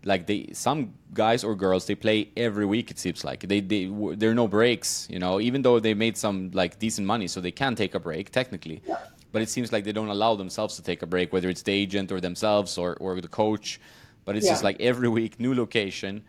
[0.04, 2.92] like they some guys or girls they play every week.
[2.92, 3.86] It seems like they they
[4.16, 5.08] there are no breaks.
[5.10, 8.00] You know, even though they made some like decent money, so they can take a
[8.00, 8.82] break technically.
[8.88, 8.98] Yeah.
[9.32, 11.74] But it seems like they don't allow themselves to take a break, whether it's the
[11.74, 13.80] agent or themselves or, or the coach
[14.28, 14.52] but it's yeah.
[14.52, 16.22] just like every week, new location,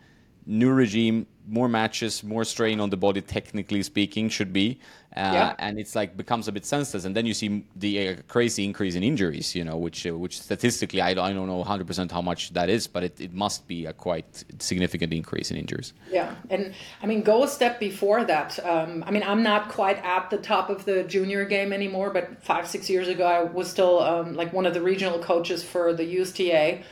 [0.45, 4.79] new regime, more matches, more strain on the body, technically speaking, should be.
[5.15, 5.55] Uh, yeah.
[5.57, 7.03] And it's like becomes a bit senseless.
[7.03, 10.39] And then you see the uh, crazy increase in injuries, you know, which uh, which
[10.39, 13.87] statistically, I, I don't know 100% how much that is, but it, it must be
[13.87, 15.93] a quite significant increase in injuries.
[16.11, 16.35] Yeah.
[16.51, 18.63] And I mean, go a step before that.
[18.63, 22.43] Um, I mean, I'm not quite at the top of the junior game anymore, but
[22.43, 25.91] five, six years ago, I was still um, like one of the regional coaches for
[25.93, 26.83] the USTA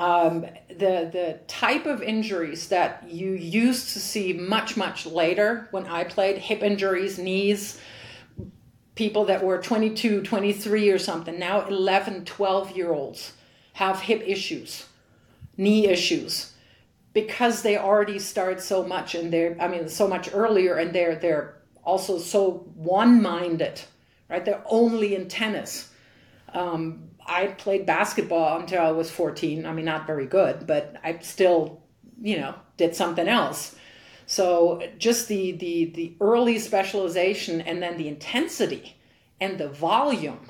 [0.00, 5.86] um, the the type of injuries that you used to see much much later when
[5.86, 7.78] I played hip injuries, knees,
[8.94, 13.34] people that were 22, 23 or something, now 11, 12 year olds
[13.74, 14.86] have hip issues,
[15.58, 16.54] knee issues
[17.12, 21.16] because they already start so much and they're I mean so much earlier and they're
[21.16, 23.82] they're also so one-minded,
[24.30, 24.44] right?
[24.44, 25.90] They're only in tennis.
[26.54, 29.64] Um, I played basketball until I was 14.
[29.64, 31.80] I mean, not very good, but I still,
[32.20, 33.76] you know, did something else.
[34.26, 38.96] So just the the the early specialization and then the intensity
[39.40, 40.48] and the volume.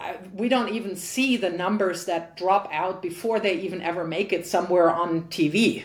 [0.00, 4.32] I, we don't even see the numbers that drop out before they even ever make
[4.32, 5.84] it somewhere on TV.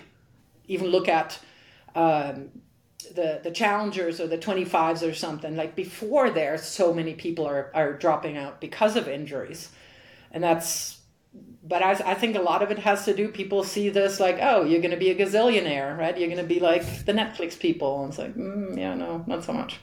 [0.68, 1.40] Even look at
[1.94, 2.50] um,
[3.16, 7.72] the the challengers or the 25s or something like before there so many people are,
[7.74, 9.70] are dropping out because of injuries
[10.32, 11.00] and that's
[11.64, 14.38] but I, I think a lot of it has to do people see this like
[14.42, 17.58] oh you're going to be a gazillionaire right you're going to be like the netflix
[17.58, 19.80] people and it's like mm, yeah no not so much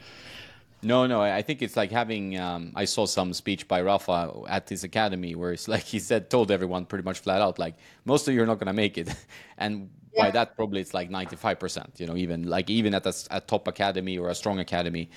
[0.84, 1.22] no, no.
[1.22, 2.38] I think it's like having.
[2.38, 6.28] Um, I saw some speech by Rafa at his academy where it's like he said,
[6.28, 9.08] told everyone pretty much flat out, like most of you are not gonna make it,
[9.58, 10.24] and yeah.
[10.24, 11.92] by that probably it's like ninety five percent.
[11.98, 15.10] You know, even like even at a, a top academy or a strong academy,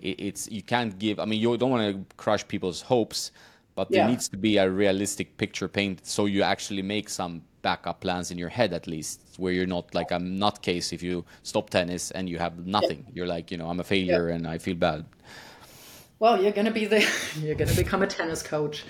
[0.00, 1.18] it, it's you can't give.
[1.18, 3.32] I mean, you don't want to crush people's hopes,
[3.74, 8.00] but there needs to be a realistic picture painted so you actually make some backup
[8.00, 11.70] plans in your head at least, where you're not like a nutcase if you stop
[11.70, 13.06] tennis and you have nothing.
[13.12, 15.04] You're like, you know, I'm a failure and I feel bad.
[16.18, 17.06] Well, you're gonna be the
[17.40, 18.84] you're gonna become a tennis coach.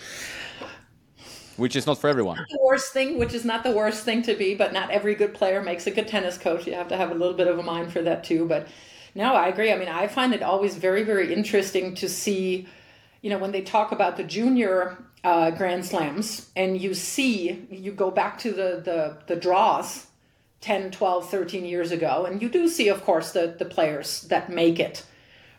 [1.58, 2.46] Which is not for everyone.
[2.48, 5.34] The worst thing, which is not the worst thing to be, but not every good
[5.34, 6.66] player makes a good tennis coach.
[6.66, 8.46] You have to have a little bit of a mind for that too.
[8.46, 8.68] But
[9.14, 9.72] no, I agree.
[9.72, 12.68] I mean, I find it always very, very interesting to see,
[13.20, 17.92] you know, when they talk about the junior uh, Grand Slams and you see, you
[17.92, 20.06] go back to the, the, the draws
[20.60, 24.50] 10, 12, 13 years ago, and you do see, of course, the, the players that
[24.50, 25.04] make it.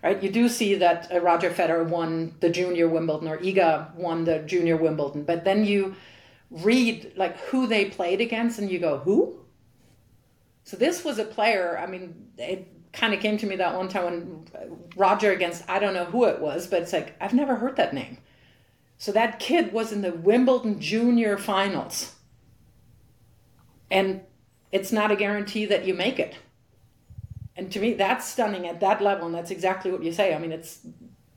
[0.02, 4.24] Right, you do see that uh, Roger Federer won the junior Wimbledon or Iga won
[4.24, 5.96] the junior Wimbledon, but then you
[6.50, 9.40] read like who they played against, and you go, who?
[10.64, 11.78] So this was a player.
[11.78, 14.48] I mean, it kind of came to me that one time when
[14.96, 17.94] Roger against I don't know who it was, but it's like I've never heard that
[17.94, 18.20] name.
[18.98, 22.16] So that kid was in the Wimbledon junior finals.
[23.90, 24.22] And
[24.72, 26.36] it's not a guarantee that you make it.
[27.60, 29.26] And to me, that's stunning at that level.
[29.26, 30.34] And that's exactly what you say.
[30.34, 30.80] I mean, it's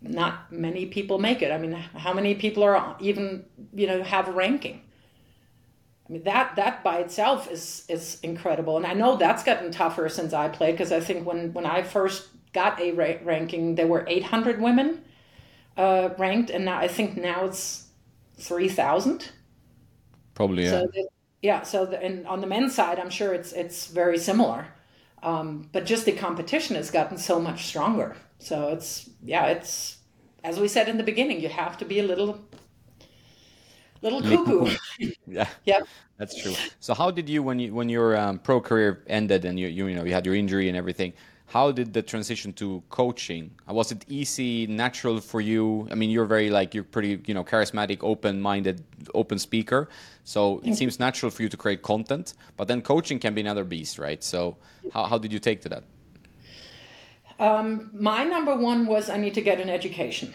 [0.01, 1.51] not many people make it.
[1.51, 3.45] I mean, how many people are even,
[3.75, 4.83] you know, have a ranking?
[6.09, 8.77] I mean, that, that by itself is, is incredible.
[8.77, 11.83] And I know that's gotten tougher since I played because I think when, when I
[11.83, 15.03] first got a ra- ranking, there were 800 women
[15.77, 17.87] uh, ranked, and now I think now it's
[18.39, 19.31] three thousand.
[20.35, 20.71] Probably, yeah.
[20.71, 21.09] So the,
[21.41, 21.63] yeah.
[21.63, 24.67] So the, and on the men's side, I'm sure it's it's very similar,
[25.23, 28.17] um, but just the competition has gotten so much stronger.
[28.39, 29.99] So it's yeah, it's
[30.45, 32.41] as we said in the beginning, you have to be a little
[34.03, 34.77] little cuckoo.
[35.27, 35.49] yeah.
[35.65, 35.87] Yep.
[36.19, 36.55] That's true.
[36.81, 39.87] So how did you when you when your um, pro career ended and you, you
[39.87, 41.13] you know you had your injury and everything?
[41.53, 45.87] How did the transition to coaching was it easy natural for you?
[45.91, 48.83] I mean you're very like you're pretty you know charismatic open-minded
[49.15, 49.91] open speaker.
[50.25, 53.65] So it seems natural for you to create content but then coaching can be another
[53.65, 54.25] beast right?
[54.25, 54.57] So
[54.95, 55.85] how, how did you take to that?
[57.39, 60.33] Um, my number one was i need to get an education.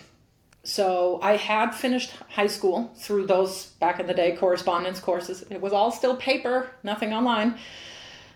[0.63, 3.53] So i had finished high school through those
[3.84, 5.43] back in the day correspondence courses.
[5.49, 7.57] It was all still paper nothing online.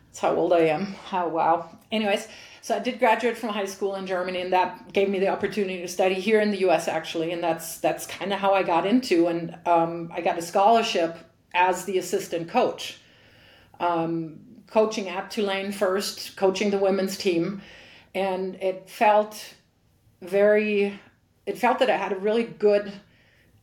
[0.07, 0.83] That's how old i am.
[1.11, 1.69] How wow.
[1.91, 2.27] Anyways
[2.61, 5.81] so I did graduate from high school in Germany, and that gave me the opportunity
[5.81, 6.87] to study here in the U.S.
[6.87, 10.43] actually, and that's that's kind of how I got into, and um, I got a
[10.43, 11.17] scholarship
[11.55, 12.99] as the assistant coach,
[13.79, 17.63] um, coaching at Tulane first, coaching the women's team,
[18.13, 19.55] and it felt
[20.21, 20.99] very,
[21.47, 22.93] it felt that I had a really good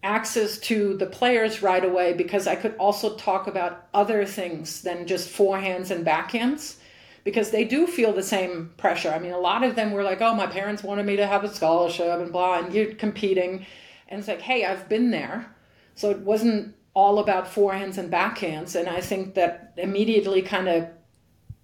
[0.03, 5.07] access to the players right away because I could also talk about other things than
[5.07, 6.78] just forehands and backhands
[7.25, 9.11] because they do feel the same pressure.
[9.11, 11.45] I mean, a lot of them were like, oh, my parents wanted me to have
[11.45, 13.66] a scholarship and blah, and you're competing.
[14.09, 15.55] And it's like, hey, I've been there.
[15.95, 18.75] So it wasn't all about forehands and backhands.
[18.75, 20.89] And I think that immediately kind of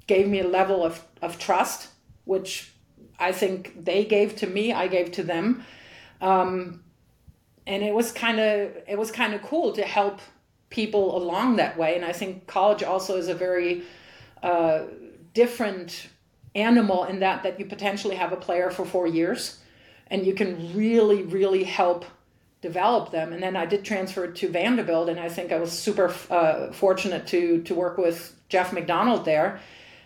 [0.07, 1.89] gave me a level of, of trust,
[2.25, 2.73] which
[3.19, 5.65] I think they gave to me, I gave to them.
[6.21, 6.85] Um,
[7.67, 10.21] and it was kind of it was kind of cool to help
[10.71, 11.97] people along that way.
[11.97, 13.83] And I think college also is a very
[14.43, 14.83] uh,
[15.35, 16.09] different
[16.55, 19.59] animal in that that you potentially have a player for four years
[20.07, 22.05] and you can really really help
[22.62, 23.32] develop them.
[23.32, 27.26] And then i did transfer to vanderbilt and i think i was super uh, fortunate
[27.28, 29.61] to to work with Geoff Macdonald there.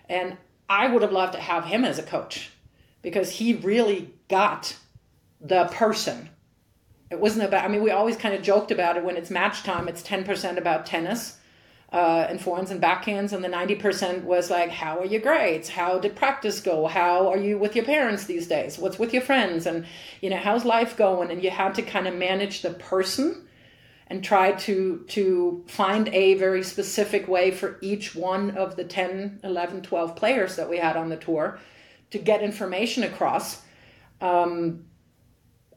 [0.09, 0.37] And
[0.69, 2.51] i would have loved to have him as a coach
[3.03, 4.77] because he really got
[5.41, 6.31] the person.
[7.11, 9.63] It wasn't about i mean we always kind of joked about it when it's match
[9.63, 11.38] time it's 10% about tennis
[11.93, 15.71] uh, and forehands and backhands, and the 90% was like, How are your grades?
[15.71, 16.87] How did practice go?
[16.87, 18.79] How are you with your parents these days?
[18.79, 19.67] What's with your friends?
[19.67, 19.87] And,
[20.21, 21.31] you know, how's life going?
[21.31, 23.49] And you had to kind of manage the person
[24.09, 29.41] and try to to find a very specific way for each one of the 10
[29.45, 31.59] 11 12 players that we had on the tour
[32.11, 33.63] to get information across
[34.21, 34.85] um,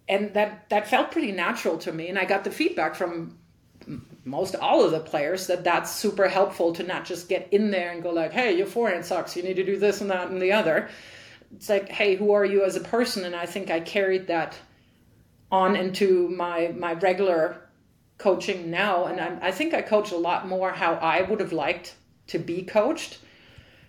[0.08, 3.38] and that that felt pretty natural to me and i got the feedback from
[4.24, 7.92] most all of the players that that's super helpful to not just get in there
[7.92, 10.42] and go like hey your forehand sucks you need to do this and that and
[10.42, 10.90] the other
[11.56, 14.58] it's like hey who are you as a person and i think i carried that
[15.52, 17.58] on into my my regular
[18.20, 21.54] coaching now and I, I think i coach a lot more how i would have
[21.54, 21.96] liked
[22.28, 23.18] to be coached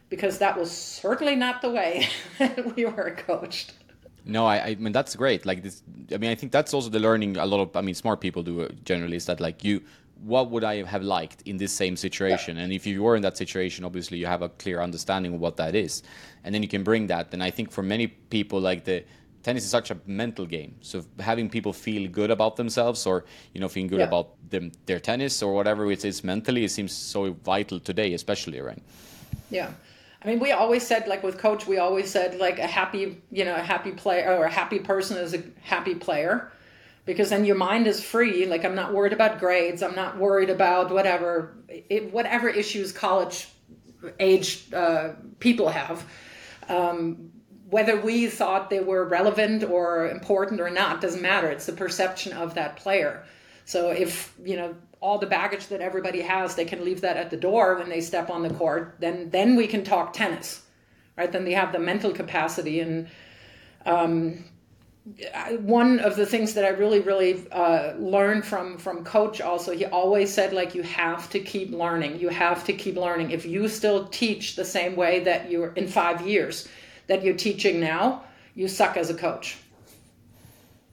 [0.08, 2.08] because that was certainly not the way
[2.38, 3.74] that we were coached
[4.24, 5.44] no, I, I mean that's great.
[5.44, 7.76] Like this, I mean I think that's also the learning a lot of.
[7.76, 9.82] I mean smart people do generally is that like you
[10.22, 12.56] what would I have liked in this same situation?
[12.56, 12.64] Yeah.
[12.64, 15.56] And if you were in that situation, obviously you have a clear understanding of what
[15.56, 16.02] that is,
[16.44, 17.32] and then you can bring that.
[17.32, 19.04] And I think for many people, like the
[19.42, 20.76] tennis is such a mental game.
[20.80, 24.06] So having people feel good about themselves, or you know, feeling good yeah.
[24.06, 28.60] about them, their tennis or whatever it is mentally, it seems so vital today, especially
[28.60, 28.82] right.
[29.50, 29.70] Yeah.
[30.24, 33.44] I mean, we always said, like with coach, we always said, like a happy, you
[33.44, 36.52] know, a happy player or a happy person is a happy player
[37.04, 38.46] because then your mind is free.
[38.46, 39.82] Like, I'm not worried about grades.
[39.82, 43.48] I'm not worried about whatever, it, whatever issues college
[44.20, 46.04] age uh, people have.
[46.68, 47.32] Um,
[47.68, 51.50] whether we thought they were relevant or important or not doesn't matter.
[51.50, 53.24] It's the perception of that player.
[53.64, 57.30] So if, you know, all the baggage that everybody has, they can leave that at
[57.30, 60.62] the door when they step on the court, then then we can talk tennis,
[61.16, 61.32] right?
[61.32, 62.80] Then they have the mental capacity.
[62.80, 63.08] And
[63.84, 64.44] um,
[65.60, 69.84] one of the things that I really really uh, learned from from coach also, he
[69.86, 72.20] always said like you have to keep learning.
[72.20, 73.32] You have to keep learning.
[73.32, 76.68] If you still teach the same way that you're in five years
[77.08, 78.22] that you're teaching now,
[78.54, 79.56] you suck as a coach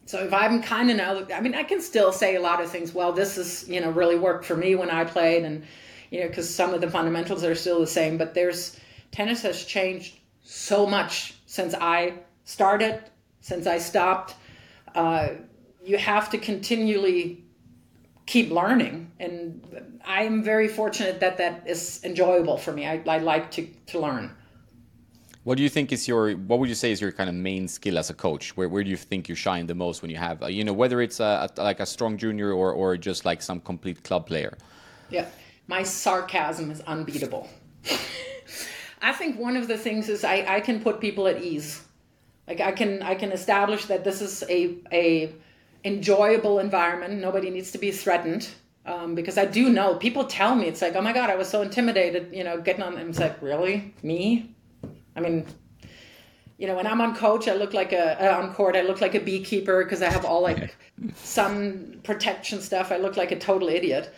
[0.10, 2.72] so if I'm kind of now, I mean, I can still say a lot of
[2.72, 2.96] things.
[2.96, 5.64] Well, this is, you know, really worked for me when I played, and
[6.10, 8.18] you know, because some of the fundamentals are still the same.
[8.18, 8.76] But there's
[9.12, 13.04] tennis has changed so much since I started,
[13.42, 14.36] since I stopped.
[14.96, 15.30] Uh,
[15.84, 17.44] you have to continually
[18.26, 22.88] keep learning, and I'm very fortunate that that is enjoyable for me.
[22.88, 24.36] I, I like to to learn.
[25.44, 26.34] What do you think is your?
[26.34, 28.56] What would you say is your kind of main skill as a coach?
[28.58, 31.02] Where where do you think you shine the most when you have, you know, whether
[31.02, 34.58] it's a, a, like a strong junior or or just like some complete club player?
[35.10, 35.26] Yeah,
[35.68, 37.48] my sarcasm is unbeatable.
[39.02, 41.82] I think one of the things is I, I can put people at ease.
[42.50, 45.32] Like I can I can establish that this is a a
[45.86, 47.22] enjoyable environment.
[47.22, 48.50] Nobody needs to be threatened.
[48.86, 51.48] Um, because I do know people tell me it's like, oh my god, I was
[51.48, 52.98] so intimidated, you know, getting on.
[52.98, 54.56] And it's like, really, me?
[55.16, 55.46] I mean,
[56.58, 58.76] you know, when I'm on coach, I look like a uh, on court.
[58.76, 60.76] I look like a beekeeper because I have all like
[61.16, 62.92] sun protection stuff.
[62.92, 64.14] I look like a total idiot.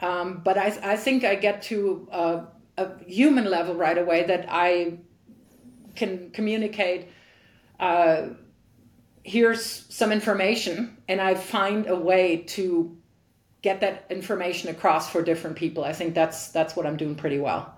[0.00, 2.44] Um, but I, I think I get to a,
[2.78, 4.98] a, human level right away that I
[5.94, 7.08] can communicate.
[7.84, 8.28] Uh,
[9.24, 9.62] here's
[9.94, 12.96] some information, and I find a way to
[13.60, 15.84] get that information across for different people.
[15.84, 17.74] I think that's that's what I'm doing pretty well.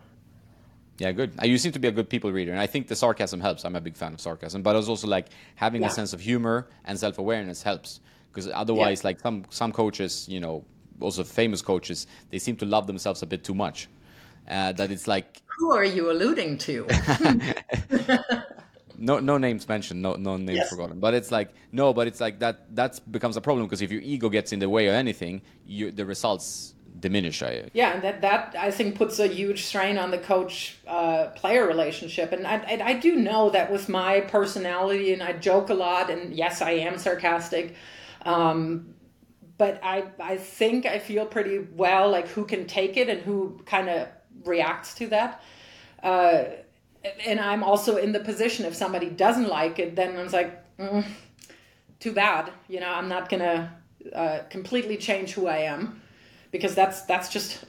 [0.98, 1.32] Yeah, good.
[1.42, 3.64] Uh, you seem to be a good people reader, and I think the sarcasm helps.
[3.64, 5.26] I'm a big fan of sarcasm, but it's also like
[5.56, 5.88] having yeah.
[5.88, 7.98] a sense of humor and self awareness helps
[8.30, 9.08] because otherwise, yeah.
[9.08, 10.64] like some some coaches, you know,
[11.00, 13.88] also famous coaches, they seem to love themselves a bit too much.
[14.48, 16.86] Uh, that it's like who are you alluding to?
[18.98, 20.68] no no names mentioned, no no names yes.
[20.68, 21.00] forgotten.
[21.00, 24.02] But it's like no, but it's like that that becomes a problem because if your
[24.02, 27.42] ego gets in the way of anything, you the results diminish.
[27.42, 31.26] I yeah, and that that I think puts a huge strain on the coach uh,
[31.34, 32.32] player relationship.
[32.32, 36.10] And I, I, I do know that with my personality, and I joke a lot,
[36.10, 37.74] and yes, I am sarcastic.
[38.22, 38.94] Um,
[39.58, 43.60] but I I think I feel pretty well like who can take it and who
[43.66, 44.08] kind of
[44.44, 45.42] reacts to that.
[46.02, 46.44] Uh,
[47.24, 51.04] and I'm also in the position if somebody doesn't like it, then I'm like, mm,
[52.00, 52.52] too bad.
[52.68, 53.74] You know, I'm not gonna
[54.14, 56.00] uh, completely change who I am
[56.50, 57.64] because that's that's just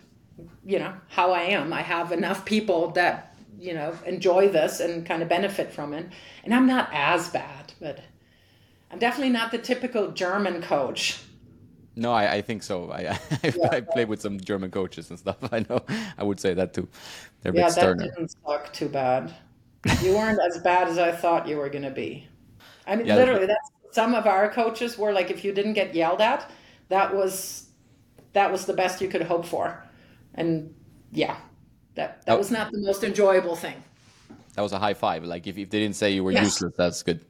[0.66, 1.74] you know how I am.
[1.74, 6.08] I have enough people that you know enjoy this and kind of benefit from it,
[6.44, 8.00] and I'm not as bad, but
[8.92, 11.20] I'm definitely not the typical German coach.
[11.98, 12.92] No, I, I think so.
[12.92, 15.38] I I, yeah, I played with some German coaches and stuff.
[15.52, 15.84] I know.
[16.18, 16.88] I would say that too.
[17.42, 19.34] They're yeah, that didn't suck too bad.
[20.02, 22.28] You weren't as bad as I thought you were going to be.
[22.86, 25.96] I mean, yeah, literally, that's some of our coaches were like, if you didn't get
[25.96, 26.50] yelled at,
[26.90, 27.70] that was
[28.34, 29.84] that was the best you could hope for.
[30.36, 30.74] And
[31.12, 31.38] yeah,
[31.96, 32.38] that that oh.
[32.38, 33.84] was not the most enjoyable thing.
[34.54, 35.24] That was a high five.
[35.24, 36.44] Like if, if they didn't say you were yes.
[36.44, 37.26] useless, that's good.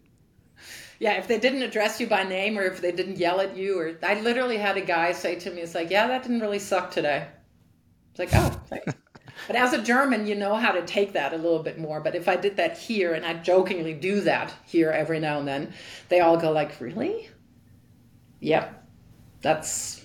[1.00, 3.80] Yeah, if they didn't address you by name or if they didn't yell at you
[3.80, 6.60] or I literally had a guy say to me, it's like, yeah, that didn't really
[6.60, 7.28] suck today.
[8.12, 8.62] It's like, oh,
[9.46, 12.02] But as a German, you know how to take that a little bit more.
[12.02, 15.48] But if I did that here, and I jokingly do that here every now and
[15.48, 15.74] then,
[16.10, 17.30] they all go like, "Really?
[18.40, 18.88] Yep,
[19.42, 20.04] that's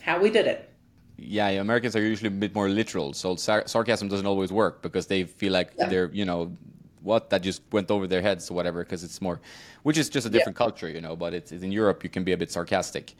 [0.00, 0.70] how we did it.
[1.16, 5.06] Yeah, Americans are usually a bit more literal, so sar- sarcasm doesn't always work because
[5.08, 5.88] they feel like yeah.
[5.88, 6.56] they're, you know,
[7.02, 9.40] what that just went over their heads or whatever because it's more,
[9.82, 10.64] which is just a different yeah.
[10.64, 11.16] culture, you know.
[11.16, 13.14] But it's, it's, in Europe you can be a bit sarcastic,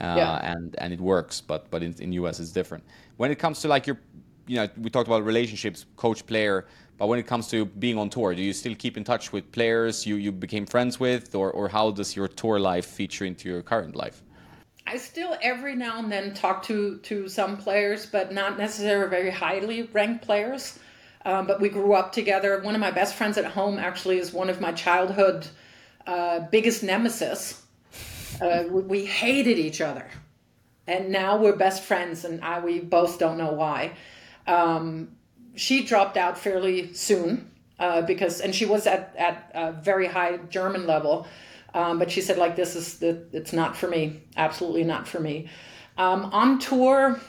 [0.00, 0.52] uh, yeah.
[0.52, 1.40] and and it works.
[1.40, 2.84] But but in, in US it's different.
[3.16, 3.98] When it comes to like your,
[4.46, 6.66] you know, we talked about relationships, coach player.
[6.98, 9.50] But when it comes to being on tour, do you still keep in touch with
[9.52, 13.48] players you, you became friends with, or, or how does your tour life feature into
[13.48, 14.22] your current life?
[14.86, 19.30] I still every now and then talk to to some players, but not necessarily very
[19.30, 20.78] highly ranked players.
[21.24, 22.60] Um, but we grew up together.
[22.62, 25.46] One of my best friends at home actually is one of my childhood
[26.06, 27.62] uh, biggest nemesis.
[28.40, 30.06] Uh, we, hated each other,
[30.86, 33.92] and now we're best friends, and I, we both don't know why.
[34.46, 35.16] Um,
[35.54, 40.38] she dropped out fairly soon uh, because, and she was at at a very high
[40.48, 41.26] German level,
[41.74, 45.20] um, but she said like this is the it's not for me, absolutely not for
[45.20, 45.50] me.
[45.98, 47.20] Um, on tour,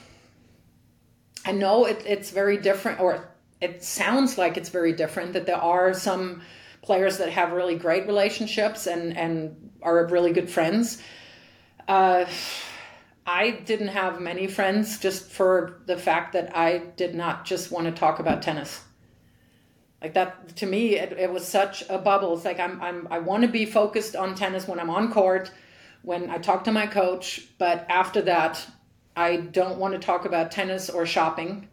[1.45, 3.30] I know it, it's very different, or
[3.61, 5.33] it sounds like it's very different.
[5.33, 6.41] That there are some
[6.81, 11.01] players that have really great relationships and and are really good friends.
[11.87, 12.25] Uh,
[13.25, 17.85] I didn't have many friends just for the fact that I did not just want
[17.85, 18.81] to talk about tennis.
[20.01, 22.35] Like that to me, it, it was such a bubble.
[22.35, 25.51] It's like I'm, I'm I want to be focused on tennis when I'm on court,
[26.01, 27.47] when I talk to my coach.
[27.59, 28.65] But after that,
[29.15, 31.67] I don't want to talk about tennis or shopping.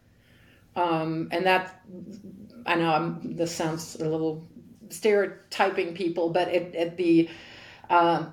[0.78, 1.80] Um, and that
[2.64, 4.46] I know I'm, this sounds a little
[4.90, 7.28] stereotyping people, but it, it the
[7.90, 8.26] uh,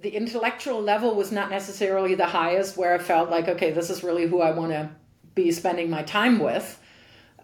[0.00, 4.02] the intellectual level was not necessarily the highest where I felt like, okay, this is
[4.02, 4.90] really who I want to
[5.34, 6.80] be spending my time with.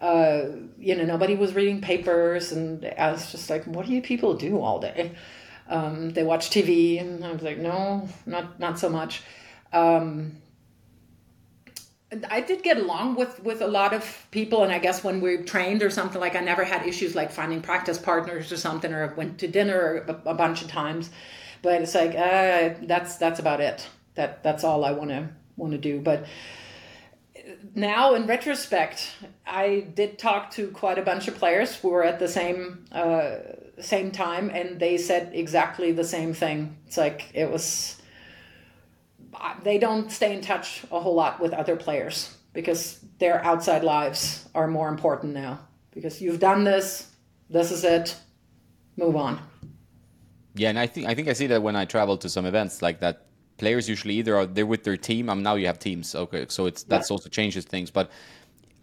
[0.00, 4.02] Uh, you know, nobody was reading papers, and I was just like, what do you
[4.02, 5.12] people do all day?
[5.68, 9.22] Um, they watch TV, and I was like, no, not not so much.
[9.72, 10.41] Um,
[12.30, 15.38] I did get along with with a lot of people, and I guess when we
[15.38, 19.14] trained or something like, I never had issues like finding practice partners or something, or
[19.14, 21.10] went to dinner a, a bunch of times
[21.62, 23.88] but it's like uh, that's that's about it.
[24.16, 26.00] That that's all I want to want to do.
[26.00, 26.26] But
[27.74, 29.14] now in retrospect,
[29.46, 33.36] I did talk to quite a bunch of players who were at the same uh,
[33.80, 36.76] same time, and they said exactly the same thing.
[36.86, 37.96] It's like it was.
[39.62, 44.48] They don't stay in touch a whole lot with other players because their outside lives
[44.54, 45.60] are more important now.
[45.92, 47.10] Because you've done this,
[47.50, 48.16] this is it,
[48.96, 49.40] move on.
[50.54, 52.82] Yeah, and I think I think I see that when I travel to some events
[52.82, 53.26] like that.
[53.58, 55.28] Players usually either are they're with their team.
[55.28, 57.14] Um, now you have teams, okay, so it's that's yeah.
[57.14, 57.90] also changes things.
[57.90, 58.10] But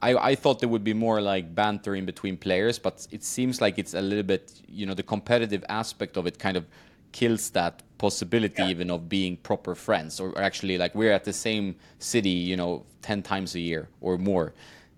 [0.02, 3.60] I, I thought there would be more like banter in between players, but it seems
[3.60, 6.66] like it's a little bit, you know, the competitive aspect of it kind of
[7.12, 8.70] kills that possibility yeah.
[8.70, 12.56] even of being proper friends or, or, actually like we're at the same city, you
[12.56, 14.54] know, 10 times a year or more.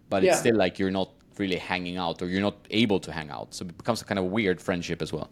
[0.10, 0.32] But yeah.
[0.32, 3.54] it's still like you're not really hanging out or you're not able to hang out.
[3.54, 5.30] So it becomes a kind of weird friendship as well.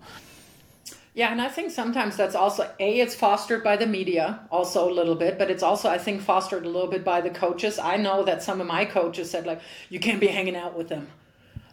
[1.14, 4.94] Yeah, and I think sometimes that's also a it's fostered by the media also a
[4.94, 7.78] little bit, but it's also I think fostered a little bit by the coaches.
[7.78, 9.60] I know that some of my coaches said like
[9.90, 11.08] you can't be hanging out with them,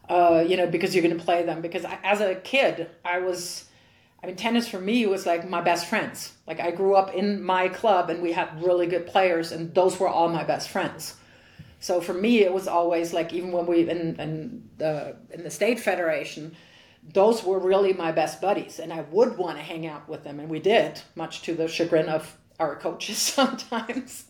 [0.09, 1.61] uh, you know, because you're going to play them.
[1.61, 3.67] Because I, as a kid, I was,
[4.27, 6.33] I mean, tennis for me was like my best friends.
[6.49, 10.01] Like I grew up in my club, and we had really good players, and those
[10.01, 11.15] were all my best friends.
[11.79, 15.51] So for me, it was always like even when we in in the in the
[15.51, 16.57] state federation
[17.13, 20.41] those were really my best buddies, and I would want to hang out with them,
[20.41, 24.25] and we did, much to the chagrin of our coaches sometimes.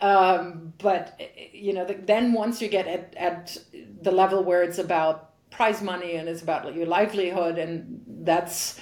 [0.00, 1.20] Um, but
[1.52, 3.56] you know, the, then once you get at, at
[4.00, 8.78] the level where it's about prize money and it's about your livelihood, and that's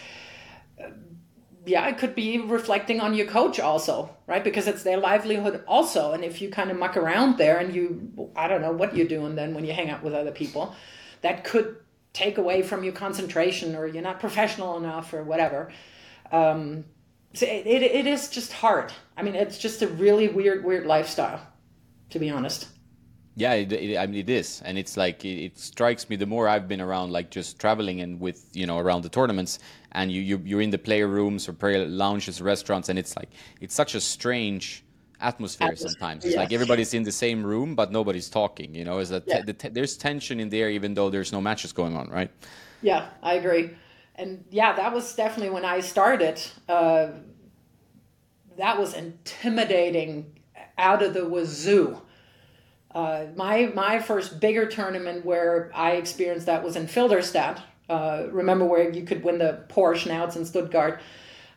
[1.66, 4.45] yeah, it could be reflecting on your coach also, right?
[4.45, 8.31] Because it's their livelihood also, and if you kind of muck around there and you,
[8.37, 10.74] I don't know what you're doing then when you hang out with other people,
[11.22, 11.77] that could
[12.12, 15.72] take away from your concentration or you're not professional enough or whatever.
[16.31, 16.85] Um,
[17.35, 18.93] so it, it, it is just hard.
[19.16, 21.41] I mean, it's just a really weird, weird lifestyle,
[22.11, 22.68] to be honest.
[23.39, 26.24] Yeah, it, it, I mean it is, and it's like it, it, strikes me the
[26.24, 29.59] more I've been around, like just traveling and with you know around the tournaments,
[29.97, 33.31] and you, you you're in the player rooms or player lounges, restaurants, and it's like
[33.61, 34.85] it's such a strange
[35.21, 36.25] atmosphere sometimes.
[36.25, 38.75] It's like everybody's in the same room, but nobody's talking.
[38.75, 39.43] You know, is that yeah.
[39.43, 42.31] te- there's tension in there, even though there's no matches going on, right?
[42.83, 43.71] Yeah, I agree.
[44.17, 46.41] And yeah, that was definitely when I started.
[46.69, 47.09] Uh,
[48.59, 50.41] that was intimidating
[50.77, 52.03] out of the wazoo.
[52.95, 57.63] Uh, my my first bigger tournament where I experienced that was in Filderstadt.
[57.89, 60.07] Uh, remember where you could win the Porsche?
[60.07, 61.01] Now it's in Stuttgart.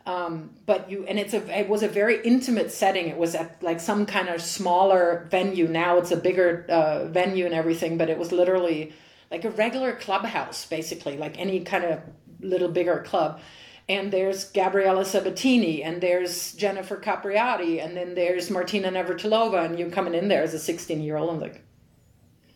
[0.05, 3.09] Um, but you and it's a it was a very intimate setting.
[3.09, 5.67] It was at like some kind of smaller venue.
[5.67, 8.93] Now it's a bigger uh, venue and everything, but it was literally
[9.29, 11.99] like a regular clubhouse, basically, like any kind of
[12.39, 13.39] little bigger club.
[13.87, 19.89] And there's Gabriela Sabatini, and there's Jennifer Capriati, and then there's Martina Navratilova, and you're
[19.89, 21.31] coming in there as a 16 year old.
[21.31, 21.63] I'm like,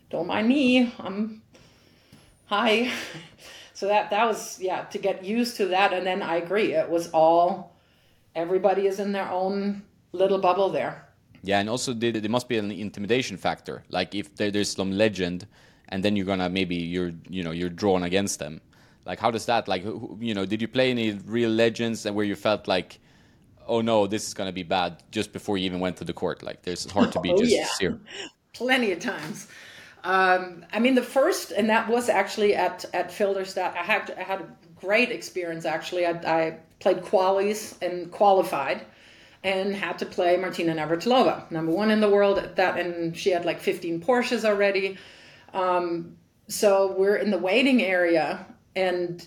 [0.10, 0.94] don't mind me.
[1.00, 1.42] I'm
[2.46, 2.92] hi.
[3.74, 6.90] so that that was yeah to get used to that and then i agree it
[6.90, 7.76] was all
[8.36, 11.08] everybody is in their own little bubble there
[11.44, 15.48] yeah and also there, must be an intimidation factor like if there, there's some legend
[15.90, 18.62] and then you're gonna maybe you're you know you're drawn against them
[19.06, 19.84] Like, how does that like?
[19.84, 23.00] Who, you know, did you play any real legends and where you felt like,
[23.68, 26.14] oh no, this is going to be bad just before you even went to the
[26.14, 26.42] court?
[26.44, 27.92] Like, there's hard to be oh, just yeah.
[28.54, 29.48] Plenty of times.
[30.04, 33.76] Um, I mean, the first, and that was actually at at Filderstadt.
[33.78, 36.06] I had I had a great experience actually.
[36.06, 38.86] I, I played qualies and qualified,
[39.44, 43.30] and had to play Martina Navratilova, number one in the world at that, and she
[43.30, 44.98] had like 15 Porsches already.
[45.54, 46.18] Um,
[46.50, 48.46] so we're in the waiting area,
[48.76, 49.26] and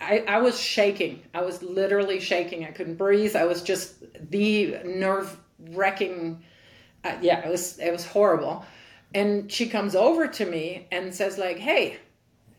[0.00, 1.22] I, I was shaking.
[1.34, 2.64] I was literally shaking.
[2.64, 3.34] I couldn't breathe.
[3.34, 5.36] I was just the nerve
[5.70, 6.44] wrecking.
[7.02, 8.64] Uh, yeah, it was it was horrible
[9.14, 11.96] and she comes over to me and says like hey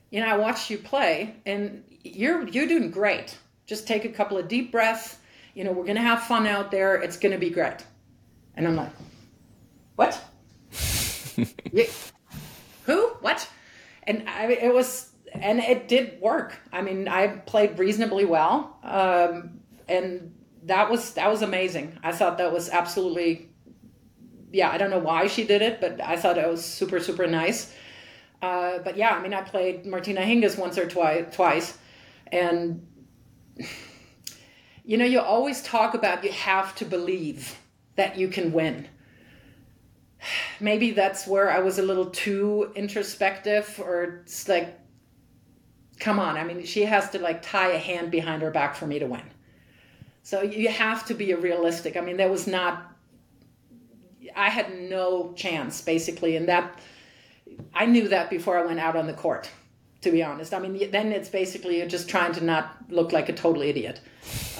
[0.09, 1.83] you know i watched you play and
[2.15, 3.37] you're you're doing great.
[3.65, 5.17] Just take a couple of deep breaths.
[5.53, 6.95] You know we're gonna have fun out there.
[6.95, 7.85] It's gonna be great.
[8.55, 8.91] And i'm like
[9.95, 10.23] what?
[12.85, 13.07] Who?
[13.21, 13.49] What?
[14.03, 16.57] And I, it was and it did work.
[16.71, 20.33] I mean i played reasonably well um, and
[20.63, 21.97] that was that was amazing.
[22.03, 23.49] I thought that was absolutely
[24.51, 27.27] yeah, I don't know why she did it, but I thought it was super, super
[27.27, 27.73] nice.
[28.41, 31.77] Uh, but yeah, I mean, I played Martina Hingis once or twice, twice,
[32.31, 32.85] and
[34.85, 37.57] you know, you always talk about you have to believe
[37.95, 38.87] that you can win.
[40.59, 44.79] Maybe that's where I was a little too introspective, or it's like,
[45.99, 46.37] come on.
[46.37, 49.07] I mean, she has to like tie a hand behind her back for me to
[49.07, 49.23] win.
[50.23, 51.97] So you have to be realistic.
[51.97, 52.96] I mean, there was not
[54.35, 56.79] I had no chance basically, and that
[57.73, 59.49] I knew that before I went out on the court.
[60.01, 63.29] To be honest, I mean, then it's basically you're just trying to not look like
[63.29, 63.99] a total idiot.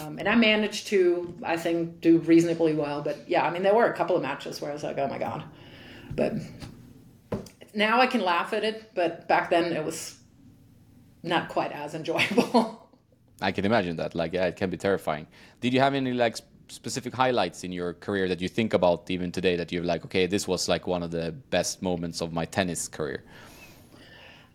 [0.02, 3.04] Um, and I managed to, I think, do reasonably well.
[3.04, 5.08] But yeah, I mean, there were a couple of matches where I was like, oh
[5.08, 5.44] my god.
[6.16, 6.34] But
[7.74, 10.18] now I can laugh at it, but back then it was
[11.22, 12.90] not quite as enjoyable.
[13.42, 14.16] I can imagine that.
[14.16, 15.28] Like, yeah, it can be terrifying.
[15.62, 16.38] Did you have any like
[16.70, 20.28] specific highlights in your career that you think about even today that you're like, okay,
[20.28, 23.24] this was like one of the best moments of my tennis career?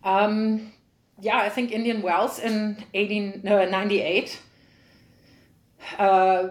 [0.03, 0.71] Um,
[1.19, 4.39] yeah, I think Indian Wells in 18, no, 98.
[5.97, 6.47] Uh,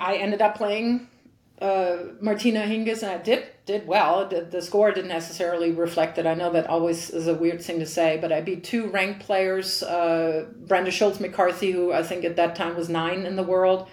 [0.00, 1.08] I ended up playing
[1.60, 4.26] uh, Martina Hingis, and I did did well.
[4.28, 6.26] The, the, score didn't necessarily reflect it.
[6.26, 9.20] I know that always is a weird thing to say, but I beat two ranked
[9.20, 13.42] players, uh, Brenda Schultz McCarthy, who I think at that time was nine in the
[13.42, 13.88] world,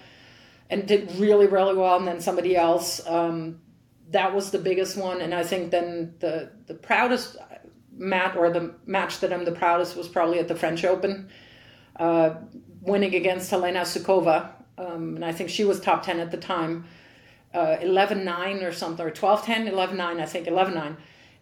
[0.70, 3.60] and did really really well and then somebody else um,
[4.10, 7.36] that was the biggest one and i think then the the proudest
[7.92, 11.28] match or the match that i'm the proudest was probably at the french open
[11.96, 12.34] uh,
[12.80, 16.84] winning against helena suková um, and i think she was top 10 at the time
[17.54, 20.96] uh, 11-9 or something or 12-10 11-9 i think 11-9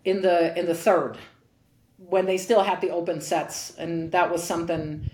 [0.04, 1.16] in the in the third
[1.96, 5.08] when they still had the open sets and that was something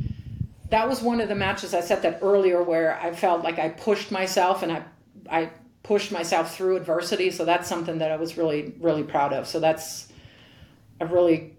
[0.71, 3.69] that was one of the matches I said that earlier where I felt like I
[3.69, 4.85] pushed myself and I
[5.31, 5.51] I
[5.83, 7.31] pushed myself through adversity.
[7.31, 9.47] So that's something that I was really really proud of.
[9.47, 10.09] So that's
[11.01, 11.57] a really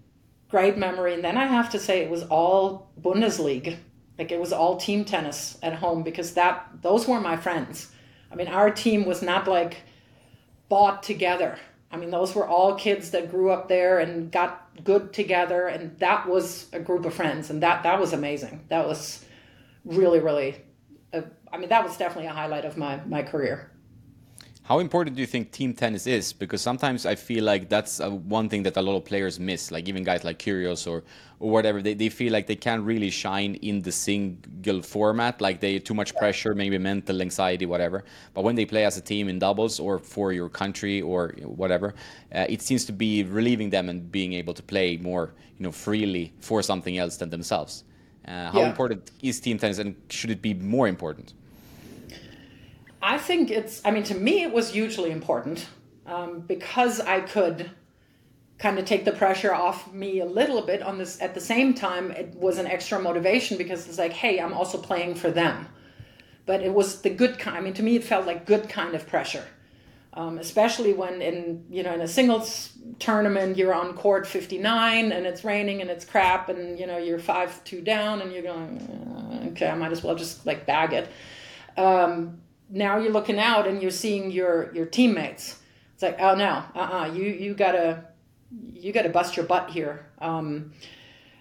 [0.48, 1.14] great memory.
[1.14, 3.76] And then I have to say it was all Bundesliga.
[4.18, 7.90] Like it was all team tennis at home because that those were my friends.
[8.30, 9.78] I mean, our team was not like
[10.68, 11.58] bought together.
[11.90, 15.98] I mean, those were all kids that grew up there and got good together, and
[15.98, 18.64] that was a group of friends, and that that was amazing.
[18.68, 19.24] That was
[19.84, 20.56] really, really.
[21.12, 23.71] A, I mean, that was definitely a highlight of my my career.
[24.64, 26.32] How important do you think team tennis is?
[26.32, 29.72] Because sometimes I feel like that's uh, one thing that a lot of players miss.
[29.72, 31.02] Like even guys like Kyrgios or
[31.40, 35.40] or whatever, they, they feel like they can't really shine in the single format.
[35.40, 38.04] Like they too much pressure, maybe mental anxiety, whatever.
[38.34, 41.94] But when they play as a team in doubles or for your country or whatever,
[42.32, 45.72] uh, it seems to be relieving them and being able to play more, you know,
[45.72, 47.82] freely for something else than themselves.
[48.28, 48.68] Uh, how yeah.
[48.68, 51.34] important is team tennis, and should it be more important?
[53.02, 55.66] I think it's, I mean, to me, it was hugely important
[56.06, 57.70] um, because I could
[58.58, 61.20] kind of take the pressure off me a little bit on this.
[61.20, 64.78] At the same time, it was an extra motivation because it's like, hey, I'm also
[64.78, 65.66] playing for them.
[66.46, 67.56] But it was the good kind.
[67.56, 69.44] I mean, to me, it felt like good kind of pressure.
[70.14, 75.26] Um, especially when in you know in a singles tournament you're on court 59 and
[75.26, 79.48] it's raining and it's crap and you know you're five two down and you're going
[79.52, 81.08] okay I might as well just like bag it
[81.78, 82.42] um,
[82.72, 85.58] now you're looking out and you're seeing your your teammates.
[85.94, 88.04] It's like, oh no, uh uh-uh, uh you you gotta
[88.50, 90.06] you gotta bust your butt here.
[90.18, 90.72] Um,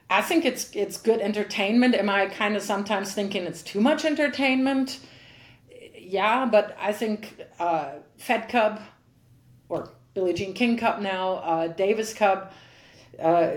[0.10, 1.96] I think it's it's good entertainment.
[1.96, 5.00] Am I kind of sometimes thinking it's too much entertainment?
[5.98, 8.82] Yeah, but I think uh, Fed Cup
[9.70, 12.54] or Billie Jean King Cup now, uh, Davis Cup,
[13.18, 13.52] uh,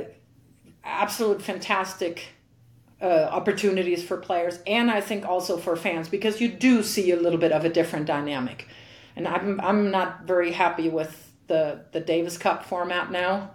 [0.84, 2.33] absolute fantastic
[3.04, 7.16] uh, opportunities for players and I think also for fans because you do see a
[7.16, 8.66] little bit of a different dynamic.
[9.14, 13.50] And I'm I'm not very happy with the the Davis Cup format now.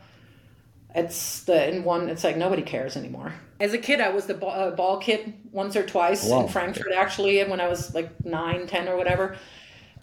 [0.93, 2.10] It's the in one.
[2.10, 3.34] It's like nobody cares anymore.
[3.60, 6.41] As a kid, I was the ball, uh, ball kid once or twice wow.
[6.41, 9.36] in Frankfurt actually, when I was like nine, ten or whatever,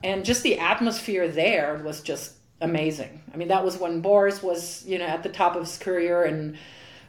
[0.03, 3.23] and just the atmosphere there was just amazing.
[3.33, 6.25] I mean, that was when Boris was you know at the top of his career
[6.25, 6.59] and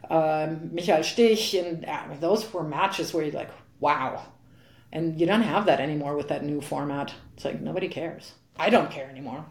[0.09, 4.23] um, Michael Stich, and uh, those were matches where you're like, wow.
[4.91, 7.13] And you don't have that anymore with that new format.
[7.35, 8.33] It's like nobody cares.
[8.57, 9.45] I don't care anymore.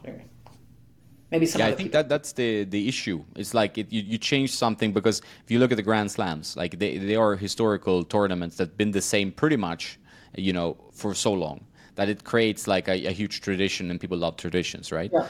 [1.30, 1.60] Maybe some.
[1.60, 1.98] Yeah, I think people.
[1.98, 3.24] that that's the the issue.
[3.34, 6.56] It's like it, you you change something because if you look at the Grand Slams,
[6.56, 9.98] like they they are historical tournaments that've been the same pretty much,
[10.36, 11.66] you know, for so long
[11.96, 15.10] that it creates like a, a huge tradition and people love traditions, right?
[15.12, 15.26] Yeah.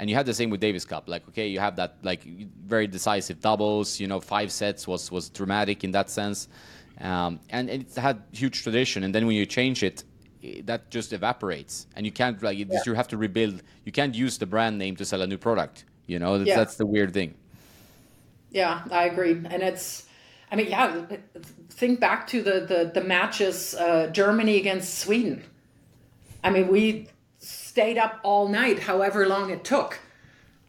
[0.00, 1.10] And you have the same with Davis Cup.
[1.10, 4.00] Like, okay, you have that like very decisive doubles.
[4.00, 6.48] You know, five sets was was dramatic in that sense,
[7.02, 9.04] um, and it had huge tradition.
[9.04, 10.04] And then when you change it,
[10.64, 12.80] that just evaporates, and you can't like yeah.
[12.86, 13.62] you have to rebuild.
[13.84, 15.84] You can't use the brand name to sell a new product.
[16.06, 16.56] You know, that's, yeah.
[16.56, 17.34] that's the weird thing.
[18.50, 20.06] Yeah, I agree, and it's.
[20.50, 21.04] I mean, yeah.
[21.68, 25.44] Think back to the the the matches uh, Germany against Sweden.
[26.42, 27.09] I mean, we
[27.70, 30.00] stayed up all night, however long it took.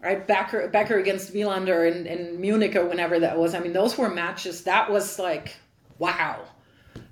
[0.04, 3.54] Right, Becker, Becker against Wilander in, in Munich or whenever that was.
[3.54, 4.64] I mean, those were matches.
[4.64, 5.56] That was like,
[5.98, 6.44] wow.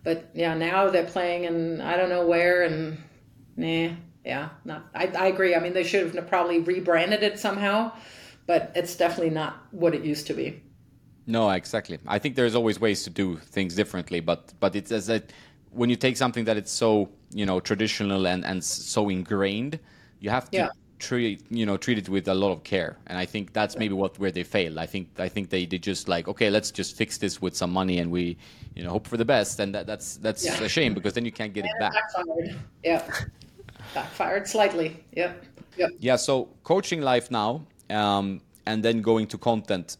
[0.03, 2.97] But yeah, now they're playing in I don't know where, and
[3.57, 4.85] nah, yeah, not.
[4.95, 5.55] I, I agree.
[5.55, 7.91] I mean, they should have probably rebranded it somehow,
[8.47, 10.61] but it's definitely not what it used to be.
[11.27, 11.99] No, exactly.
[12.07, 15.31] I think there's always ways to do things differently, but but it's as that
[15.71, 19.79] when you take something that it's so you know traditional and and so ingrained,
[20.19, 20.69] you have to yeah.
[20.97, 22.97] treat you know treat it with a lot of care.
[23.07, 24.79] And I think that's maybe what where they fail.
[24.79, 27.71] I think I think they they just like okay, let's just fix this with some
[27.71, 28.37] money and we
[28.75, 29.59] you know hope for the best.
[29.59, 30.61] And that, that's that's yeah.
[30.61, 31.93] a shame because then you can't get and it back.
[31.93, 32.59] Backfired.
[32.83, 33.25] Yeah,
[33.93, 35.03] backfired slightly.
[35.13, 35.45] Yep.
[35.77, 35.89] Yep.
[35.99, 36.15] Yeah.
[36.15, 39.97] So coaching life now, um, and then going to content.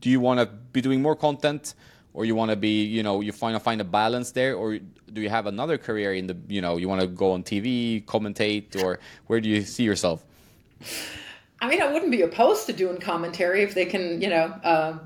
[0.00, 1.74] Do you want to be doing more content?
[2.14, 4.78] Or you want to be you know you find find a balance there or
[5.12, 8.04] do you have another career in the you know you want to go on tv
[8.04, 10.24] commentate or where do you see yourself?
[11.60, 14.98] I mean i wouldn't be opposed to doing commentary if they can you know uh,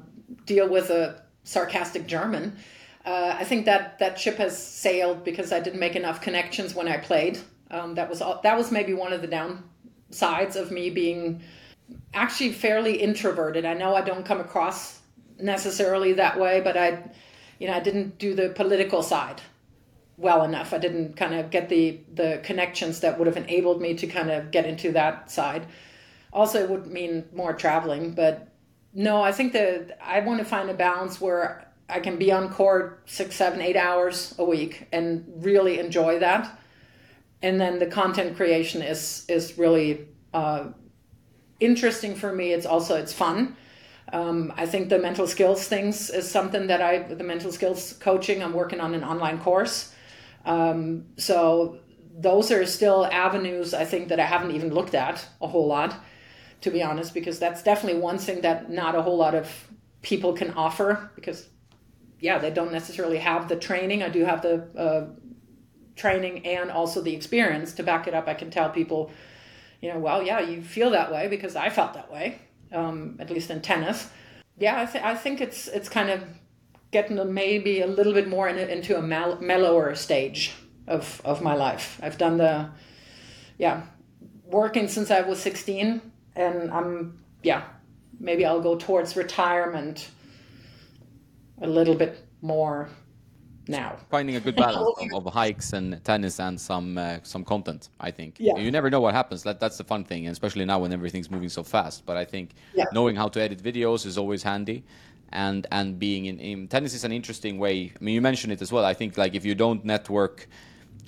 [0.47, 2.57] deal with a sarcastic german.
[3.05, 6.89] Uh, i think that that ship has sailed because i didn't make enough connections when
[6.89, 7.39] i played.
[7.71, 11.43] Um, that was all, that was maybe one of the downsides of me being
[12.13, 13.65] actually fairly introverted.
[13.65, 15.01] I know i don't come across
[15.39, 17.11] necessarily that way, but I,
[17.59, 19.41] you know, I didn't do the political side
[20.17, 20.73] well enough.
[20.73, 24.31] I didn't kind of get the the connections that would have enabled me to kind
[24.31, 25.67] of get into that side.
[26.33, 28.49] Also, it would mean more traveling, but
[28.93, 32.53] no, I think that I want to find a balance where I can be on
[32.53, 36.59] court six, seven, eight hours a week and really enjoy that.
[37.43, 40.69] And then the content creation is is really uh,
[41.61, 42.53] interesting for me.
[42.53, 43.57] It's also it's fun
[44.13, 48.43] um, I think the mental skills things is something that I, the mental skills coaching,
[48.43, 49.95] I'm working on an online course.
[50.45, 51.79] Um, so
[52.17, 55.97] those are still avenues I think that I haven't even looked at a whole lot,
[56.61, 59.69] to be honest, because that's definitely one thing that not a whole lot of
[60.03, 61.49] people can offer because,
[62.21, 64.03] yeah, they don't necessarily have the training.
[64.03, 65.07] I do have the uh,
[65.97, 68.29] training and also the experience to back it up.
[68.29, 69.11] I can tell people,
[69.81, 72.39] you know, well, yeah, you feel that way because I felt that way
[72.75, 74.11] um, at least in tennis.
[74.59, 76.23] Yeah, I, th- I think it's it's kind of
[76.91, 80.53] getting maybe a little bit more in, into a mel- mellower stage
[80.87, 81.99] of of my life.
[82.03, 82.71] I've done the
[83.59, 83.83] yeah
[84.45, 86.01] working since I was 16,
[86.37, 87.65] and I'm yeah
[88.21, 90.09] maybe I'll go towards retirement
[91.61, 92.89] a little bit more
[93.69, 93.97] now.
[94.11, 98.11] Finding a good balance of, of, hikes and tennis and some uh, some content, I
[98.11, 98.37] think.
[98.39, 98.57] Yeah.
[98.57, 99.43] You never know what happens.
[99.43, 102.07] That that's the fun thing, especially now when everything's moving so fast.
[102.07, 102.85] But I think yeah.
[102.93, 104.85] knowing how to edit videos is always handy.
[105.31, 107.93] And and being in, in tennis is an interesting way.
[107.99, 108.85] I mean, you mentioned it as well.
[108.85, 110.49] I think like if you don't network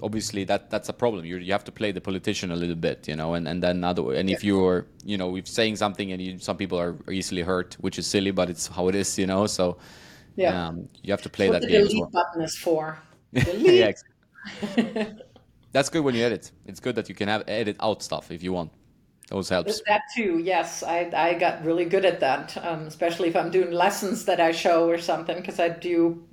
[0.03, 1.24] obviously that that's a problem.
[1.24, 3.85] You you have to play the politician a little bit, you know, and, and then
[3.85, 7.43] other and if you're you know if saying something and you, some people are easily
[7.43, 9.47] hurt, which is silly, but it's how it is, you know.
[9.47, 9.78] So
[10.37, 10.69] yeah.
[10.69, 11.83] Um, you have to play that the game.
[11.83, 12.11] delete well.
[12.11, 12.99] button is for.
[13.33, 13.93] yeah,
[15.73, 16.53] That's good when you edit.
[16.65, 18.73] It's good that you can have edit out stuff if you want.
[19.29, 19.83] Those helps.
[19.87, 20.83] That too, yes.
[20.85, 24.53] I, I got really good at that, um, especially if I'm doing lessons that I
[24.53, 26.25] show or something, because I do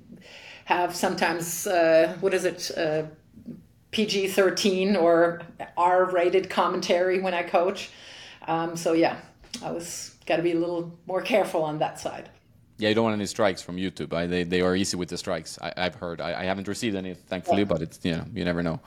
[0.64, 3.02] have sometimes, uh, what is it, uh,
[3.90, 5.42] PG 13 or
[5.76, 7.90] R rated commentary when I coach.
[8.46, 9.18] Um, so, yeah,
[9.62, 12.30] I was got to be a little more careful on that side.
[12.76, 14.12] Yeah, you don't want any strikes from YouTube.
[14.12, 15.58] I, they they are easy with the strikes.
[15.60, 16.20] I, have heard.
[16.20, 17.64] I, I, haven't received any, thankfully, yeah.
[17.72, 18.80] but it's you know you never know.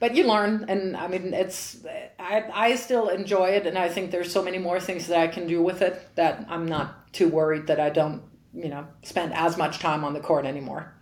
[0.00, 1.84] But you learn, and I mean it's
[2.18, 5.28] I I still enjoy it, and I think there's so many more things that I
[5.28, 8.22] can do with it that I'm not too worried that I don't
[8.54, 10.94] you know spend as much time on the court anymore.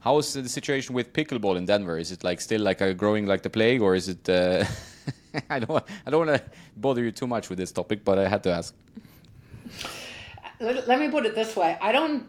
[0.00, 1.96] How is the situation with pickleball in Denver?
[1.96, 4.28] Is it like still like a growing like the plague, or is it?
[4.28, 4.64] Uh,
[5.50, 6.44] I don't I don't want to
[6.76, 8.74] bother you too much with this topic, but I had to ask
[10.60, 12.26] let, me put it this way i don't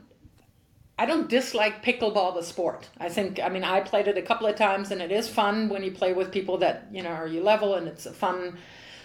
[0.99, 2.89] I don't dislike pickleball the sport.
[2.99, 5.69] I think I mean I played it a couple of times and it is fun
[5.69, 8.57] when you play with people that you know are you level and it's a fun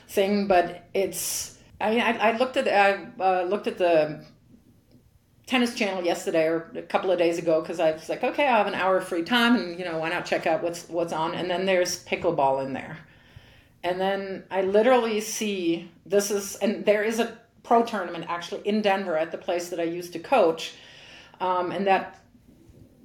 [0.08, 0.46] thing.
[0.46, 4.24] But it's I mean I, I looked at I uh, looked at the
[5.46, 8.56] tennis channel yesterday or a couple of days ago because I was like okay I
[8.56, 11.12] have an hour of free time and you know why not check out what's what's
[11.12, 12.96] on and then there's pickleball in there,
[13.84, 18.82] and then I literally see this is and there is a pro tournament actually in
[18.82, 20.74] Denver at the place that I used to coach.
[21.40, 22.18] Um, and that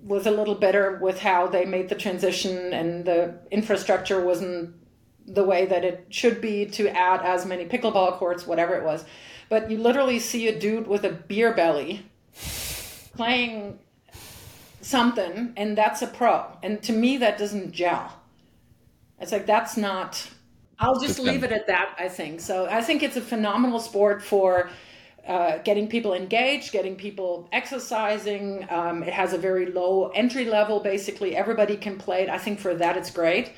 [0.03, 4.73] was a little better with how they made the transition and the infrastructure wasn't
[5.25, 9.03] the way that it should be to add as many pickleball courts, whatever it was.
[9.49, 12.05] But you literally see a dude with a beer belly
[13.15, 13.79] playing
[14.81, 16.45] something, and that's a pro.
[16.63, 18.13] And to me, that doesn't gel.
[19.19, 20.29] It's like that's not
[20.79, 22.39] I'll just leave it at that, I think.
[22.39, 24.69] So I think it's a phenomenal sport for
[25.27, 28.65] uh, getting people engaged, getting people exercising.
[28.69, 31.35] Um, it has a very low entry level, basically.
[31.35, 32.29] Everybody can play it.
[32.29, 33.53] I think for that, it's great.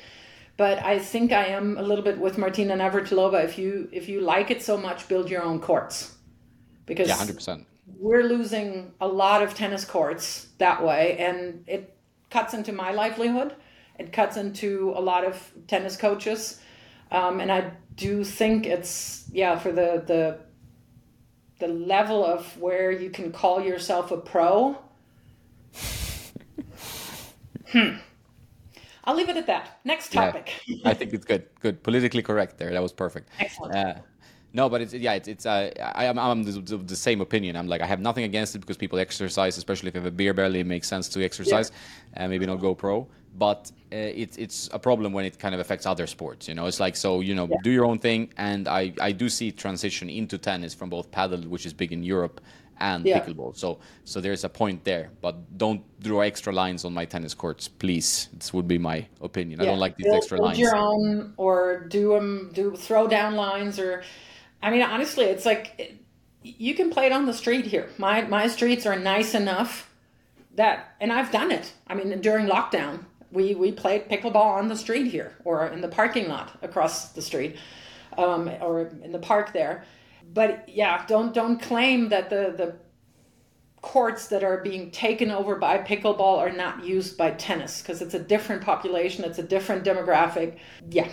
[0.56, 3.44] But I think I am a little bit with Martina Navratilova.
[3.44, 6.16] If you if you like it so much, build your own courts,
[6.86, 7.66] because yeah, hundred percent.
[7.98, 11.96] We're losing a lot of tennis courts that way, and it
[12.30, 13.54] cuts into my livelihood.
[13.98, 16.60] It cuts into a lot of tennis coaches
[17.10, 20.38] um, and I do think it's yeah for the the
[21.58, 24.78] the level of where you can call yourself a pro.
[27.66, 27.96] hmm.
[29.04, 29.80] I'll leave it at that.
[29.84, 30.52] Next topic.
[30.66, 31.46] Yeah, I think it's good.
[31.60, 31.82] Good.
[31.82, 32.70] Politically correct there.
[32.72, 33.28] That was perfect.
[33.38, 33.74] Excellent.
[33.74, 33.94] Uh,
[34.52, 37.56] no, but it's yeah, it's, it's uh, I, am I'm the, the, same opinion.
[37.56, 40.10] I'm like I have nothing against it because people exercise, especially if you have a
[40.10, 41.70] beer belly, it makes sense to exercise,
[42.14, 42.24] and yeah.
[42.24, 43.06] uh, maybe not go pro.
[43.38, 46.48] But uh, it's it's a problem when it kind of affects other sports.
[46.48, 47.56] You know, it's like so you know yeah.
[47.62, 51.42] do your own thing, and I I do see transition into tennis from both paddle,
[51.42, 52.40] which is big in Europe,
[52.80, 53.20] and yeah.
[53.20, 53.56] pickleball.
[53.56, 57.68] So so there's a point there, but don't draw extra lines on my tennis courts,
[57.68, 58.28] please.
[58.32, 59.60] This would be my opinion.
[59.60, 59.66] Yeah.
[59.66, 60.58] I don't like these build, extra build lines.
[60.58, 64.02] your own, or do them do throw down lines, or
[64.62, 66.00] I mean, honestly, it's like
[66.42, 67.88] you can play it on the street here.
[67.98, 69.90] My my streets are nice enough
[70.54, 71.72] that, and I've done it.
[71.86, 75.88] I mean, during lockdown, we we played pickleball on the street here, or in the
[75.88, 77.56] parking lot across the street,
[78.18, 79.84] um, or in the park there.
[80.32, 82.76] But yeah, don't don't claim that the the
[83.82, 88.14] courts that are being taken over by pickleball are not used by tennis because it's
[88.14, 90.58] a different population, it's a different demographic.
[90.90, 91.08] Yeah.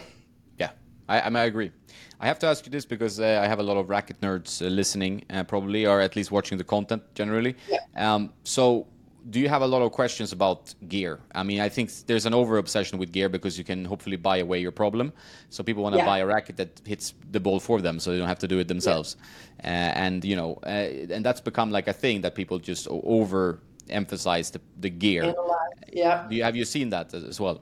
[0.57, 0.71] Yeah,
[1.07, 1.71] I, I, I agree.
[2.19, 4.61] I have to ask you this because uh, I have a lot of racket nerds
[4.61, 7.55] uh, listening, uh, probably, or at least watching the content generally.
[7.69, 7.79] Yeah.
[7.95, 8.87] Um, so,
[9.29, 11.19] do you have a lot of questions about gear?
[11.35, 14.37] I mean, I think there's an over obsession with gear because you can hopefully buy
[14.37, 15.11] away your problem.
[15.49, 16.05] So people want to yeah.
[16.05, 18.57] buy a racket that hits the ball for them, so they don't have to do
[18.59, 19.17] it themselves.
[19.59, 19.65] Yeah.
[19.65, 23.59] Uh, and you know, uh, and that's become like a thing that people just over
[23.89, 25.35] emphasize the, the gear.
[25.91, 26.25] Yeah.
[26.29, 27.61] Do you, have you seen that as well?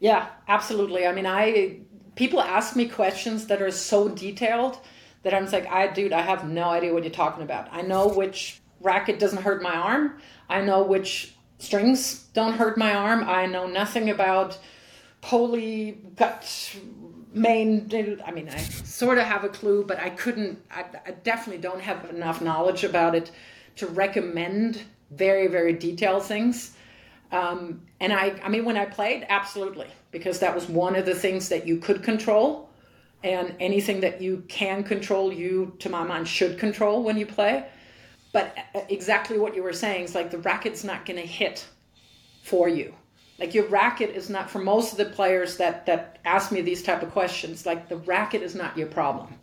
[0.00, 1.06] Yeah, absolutely.
[1.06, 1.80] I mean, I
[2.14, 4.78] people ask me questions that are so detailed
[5.22, 7.68] that I'm like, I dude, I have no idea what you're talking about.
[7.72, 10.20] I know which racket doesn't hurt my arm.
[10.48, 13.24] I know which strings don't hurt my arm.
[13.28, 14.58] I know nothing about
[15.24, 16.76] poly gut
[17.32, 17.90] main
[18.26, 21.80] i mean i sort of have a clue but i couldn't I, I, definitely don't
[21.80, 23.32] have enough knowledge about it
[23.76, 26.73] to recommend very very detailed things
[27.34, 31.16] um, and I, I mean, when I played, absolutely, because that was one of the
[31.16, 32.70] things that you could control.
[33.24, 37.66] And anything that you can control, you, to my mind, should control when you play.
[38.32, 41.66] But uh, exactly what you were saying is like the racket's not going to hit
[42.42, 42.94] for you.
[43.40, 46.82] Like your racket is not for most of the players that that ask me these
[46.82, 47.66] type of questions.
[47.66, 49.34] Like the racket is not your problem.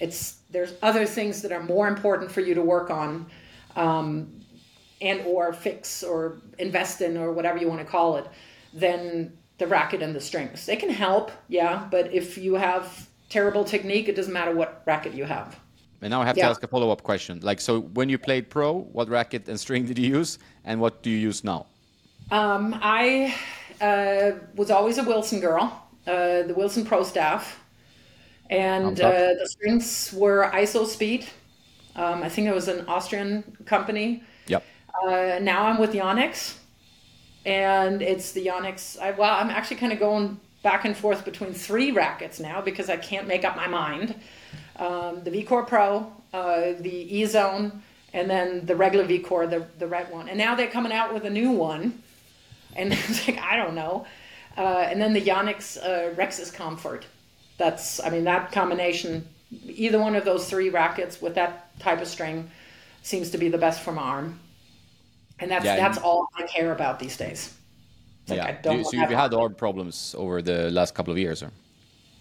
[0.00, 3.26] It's there's other things that are more important for you to work on.
[3.76, 4.39] Um,
[5.00, 8.26] and or fix or invest in or whatever you want to call it
[8.74, 10.66] than the racket and the strings.
[10.66, 15.14] They can help, yeah, but if you have terrible technique, it doesn't matter what racket
[15.14, 15.58] you have.
[16.02, 16.44] And now I have yeah.
[16.44, 17.40] to ask a follow up question.
[17.42, 21.02] Like, so when you played pro, what racket and string did you use, and what
[21.02, 21.66] do you use now?
[22.30, 23.34] Um, I
[23.80, 27.60] uh, was always a Wilson girl, uh, the Wilson Pro staff,
[28.48, 31.26] and uh, the strings were ISO Speed
[31.96, 34.22] Um, I think it was an Austrian company.
[34.46, 34.64] Yep.
[34.94, 36.56] Uh, now I'm with Yonex,
[37.46, 39.00] and it's the Yonex.
[39.00, 42.90] I, well, I'm actually kind of going back and forth between three rackets now because
[42.90, 44.14] I can't make up my mind.
[44.76, 49.86] Um, the VCore Pro, uh, the E Zone, and then the regular VCore, the the
[49.86, 50.28] red one.
[50.28, 52.02] And now they're coming out with a new one,
[52.74, 54.06] and it's like I don't know.
[54.56, 57.06] Uh, and then the Yonex uh, Comfort.
[57.58, 59.26] That's I mean that combination.
[59.66, 62.50] Either one of those three rackets with that type of string
[63.02, 64.38] seems to be the best for my arm.
[65.40, 67.54] And that's Yeah, that's all I care about these days.
[68.28, 68.60] Like I yeah.
[68.62, 71.50] don't You- so you've had arm problems over the last couple of years, or?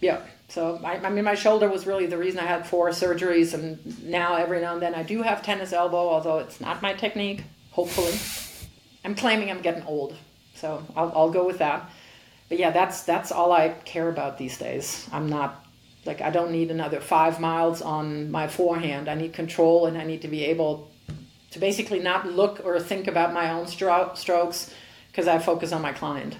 [0.01, 0.21] Yeah.
[0.47, 3.77] So I, I mean, my shoulder was really the reason I had four surgeries, and
[4.03, 7.43] now every now and then I do have tennis elbow, although it's not my technique.
[7.71, 8.17] Hopefully,
[9.05, 10.15] I'm claiming I'm getting old,
[10.55, 11.89] so I'll, I'll go with that.
[12.49, 15.07] But yeah, that's that's all I care about these days.
[15.11, 15.65] I'm not
[16.05, 19.07] like I don't need another five miles on my forehand.
[19.09, 20.88] I need control, and I need to be able
[21.51, 24.73] to basically not look or think about my own stro- strokes
[25.11, 26.37] because I focus on my client.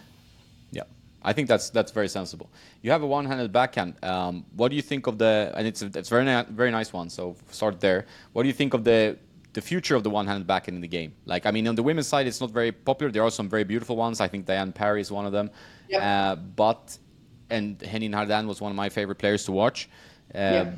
[0.72, 0.84] Yeah,
[1.24, 2.50] I think that's that's very sensible.
[2.82, 3.96] You have a one-handed backhand.
[4.04, 5.52] Um, what do you think of the?
[5.56, 7.10] And it's a, it's very ni- very nice one.
[7.10, 8.06] So start there.
[8.34, 9.18] What do you think of the
[9.54, 11.14] the future of the one-handed backhand in the game?
[11.26, 13.12] Like, I mean, on the women's side, it's not very popular.
[13.12, 14.22] There are some very beautiful ones.
[14.22, 15.50] I think Diane Parry is one of them.
[15.90, 16.02] Yep.
[16.04, 16.98] Uh, but
[17.50, 19.90] and Henin Hardenne was one of my favorite players to watch.
[20.36, 20.72] Uh, Yeah.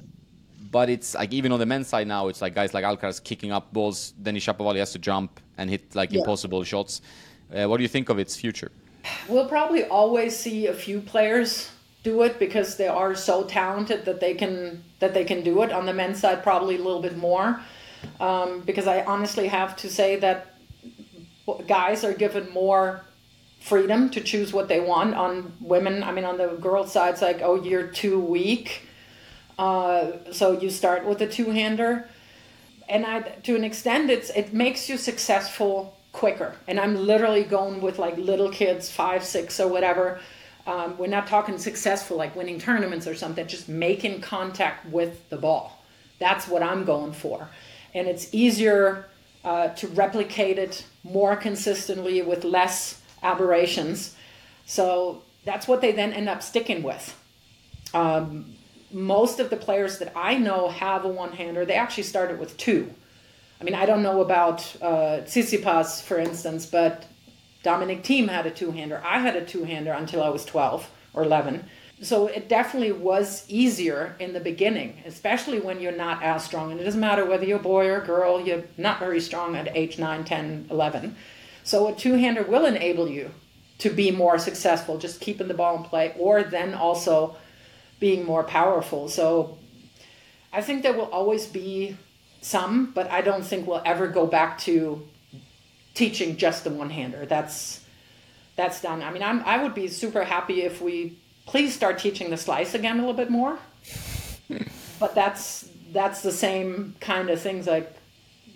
[0.72, 3.52] But it's like even on the men's side now, it's like guys like Alcaraz kicking
[3.52, 4.14] up balls.
[4.24, 6.20] Denis Shapovalov has to jump and hit like Yeah.
[6.20, 7.02] impossible shots.
[7.54, 8.72] Uh, what do you think of its future?
[9.28, 11.70] We'll probably always see a few players
[12.04, 15.72] do it because they are so talented that they can that they can do it.
[15.74, 17.60] On the men's side, probably a little bit more,
[18.20, 20.56] um, because I honestly have to say that
[21.68, 23.02] guys are given more
[23.60, 25.16] freedom to choose what they want.
[25.16, 28.84] On women, I mean, on the girls' side, it's like, oh, you're too weak,
[29.62, 32.10] uh, so you start with a two-hander
[32.90, 36.56] and I, to an extent, it's it makes you successful quicker.
[36.68, 40.20] And I'm literally going with like little kids, five, six, or whatever.
[40.68, 43.48] Um, we're not talking successful like winning tournaments or something.
[43.48, 45.84] Just making contact with the ball.
[46.20, 47.48] That's what I'm going for,
[47.96, 49.06] and it's easier
[49.44, 54.16] uh, to replicate it more consistently with less aberrations.
[54.66, 57.16] So that's what they then end up sticking with
[58.94, 62.58] most of the players that I know have a one hander, they actually started with
[62.58, 62.94] two.
[63.60, 67.06] I mean, I don't know about uh, Tsitsipas, for instance, but
[67.64, 69.02] Dominic Thiem had a two hander.
[69.06, 71.66] I had a two hander until I was 12 or 11.
[72.02, 76.72] So it definitely was easier in the beginning, especially when you're not as strong.
[76.72, 79.56] And it doesn't matter whether you're a boy or a girl, you're not very strong
[79.56, 81.16] at age 9, 10, 11.
[81.64, 83.30] So a two hander will enable you
[83.78, 87.36] to be more successful, just keeping the ball in play, or then also
[88.02, 89.08] being more powerful.
[89.08, 89.58] So
[90.52, 91.96] I think there will always be
[92.42, 95.08] some, but I don't think we'll ever go back to
[95.94, 97.26] teaching just the one hander.
[97.26, 97.86] That's
[98.58, 99.02] that's done.
[99.02, 102.74] I mean, I'm I would be super happy if we please start teaching the slice
[102.74, 103.58] again a little bit more.
[105.00, 107.96] but that's that's the same kind of things like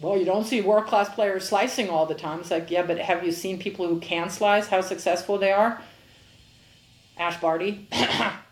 [0.01, 2.41] well, you don't see world class players slicing all the time.
[2.41, 5.81] It's like, yeah, but have you seen people who can slice, how successful they are?
[7.17, 7.87] Ash Barty.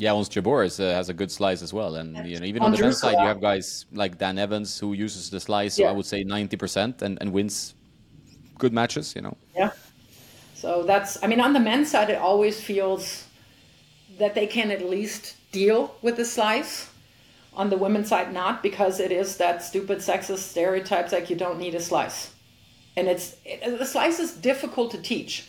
[0.00, 2.62] Yeah, Ons Jabeur is, uh, has a good slice as well, and you know even
[2.62, 5.74] on On the men's side, you have guys like Dan Evans who uses the slice.
[5.74, 5.90] So Yeah.
[5.90, 7.74] I would say ninety percent and, and wins
[8.58, 9.14] good matches.
[9.16, 9.72] You know, Yeah.
[10.54, 13.24] So that's, I mean, on the men's side, it always feels
[14.18, 16.90] that they can at least deal with the slice.
[17.54, 21.58] On the women's side, not because it is that stupid sexist stereotypes like you don't
[21.58, 22.32] need a slice.
[22.96, 25.48] And it's, it, the slice is difficult to teach.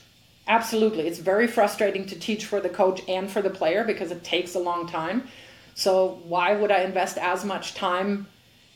[0.50, 1.06] Absolutely.
[1.08, 4.56] It's very frustrating to teach for the coach and for the player because it takes
[4.56, 5.28] a long time.
[5.76, 8.28] So why would I invest as much time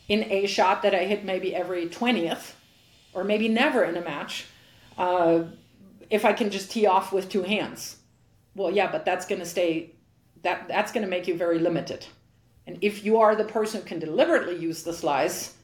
[0.07, 2.53] in a shot that I hit maybe every 20th
[3.13, 4.45] or maybe never in a match
[4.99, 5.45] uh,
[6.11, 7.97] if I can just tee off with two hands?
[8.55, 9.93] Well, yeah, but that's going to stay,
[10.43, 12.05] that, that's going to make you very limited.
[12.67, 15.55] And if you are the person who can deliberately use the slice,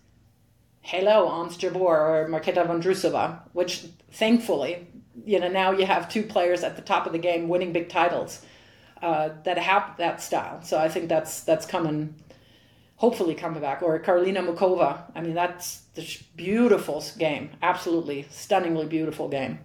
[0.82, 4.88] hello, Ons Jabeur or Marketa Vondrusova, which thankfully,
[5.26, 7.90] you know, now you have two players at the top of the game winning big
[7.90, 8.42] titles
[9.02, 10.62] uh, that have that style.
[10.64, 12.16] So I think that's that's coming,
[12.98, 13.82] hopefully coming back.
[13.82, 15.04] Or Karolina Muchova.
[15.16, 16.06] I mean, that's the
[16.36, 17.52] beautiful game.
[17.62, 19.60] Absolutely stunningly beautiful game.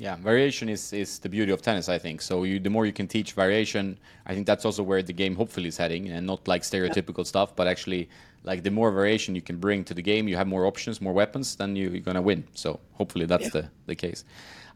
[0.00, 2.22] yeah, variation is, is the beauty of tennis, I think.
[2.22, 5.36] So you, the more you can teach variation, I think that's also where the game
[5.36, 8.08] hopefully is heading, and not like stereotypical stuff, but actually
[8.42, 11.12] like the more variation you can bring to the game, you have more options, more
[11.12, 12.44] weapons, then you, you're gonna win.
[12.54, 13.60] So hopefully that's Yeah.
[13.62, 14.24] the, the case.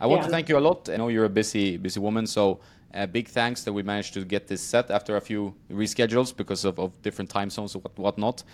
[0.01, 0.27] I want Yeah.
[0.27, 0.89] to thank you a lot.
[0.89, 2.61] I know you're a busy busy woman, so
[2.95, 6.65] Uh, big thanks that we managed to get this set after a few reschedules because
[6.69, 8.45] of, of different time zones and what, whatnot.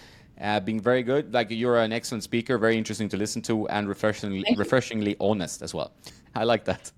[0.41, 1.25] Uh, being very good.
[1.35, 5.75] Like you're an excellent speaker, very interesting to listen to, and refreshingly, refreshingly honest as
[5.75, 5.91] well.
[6.35, 6.91] I like that.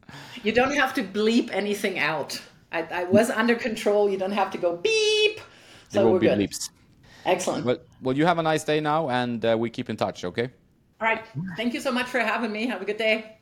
[0.45, 2.41] You don't have to bleep anything out.
[2.71, 4.09] I, I was under control.
[4.09, 5.41] You don't have to go beep.
[5.89, 6.39] So there won't be good.
[6.39, 6.71] bleeps.
[7.25, 7.65] Excellent.
[7.65, 10.25] Well, well, you have a nice day now, and uh, we keep in touch.
[10.25, 10.51] Okay.
[11.01, 11.25] All right.
[11.57, 12.67] Thank you so much for having me.
[12.67, 13.39] Have a good day.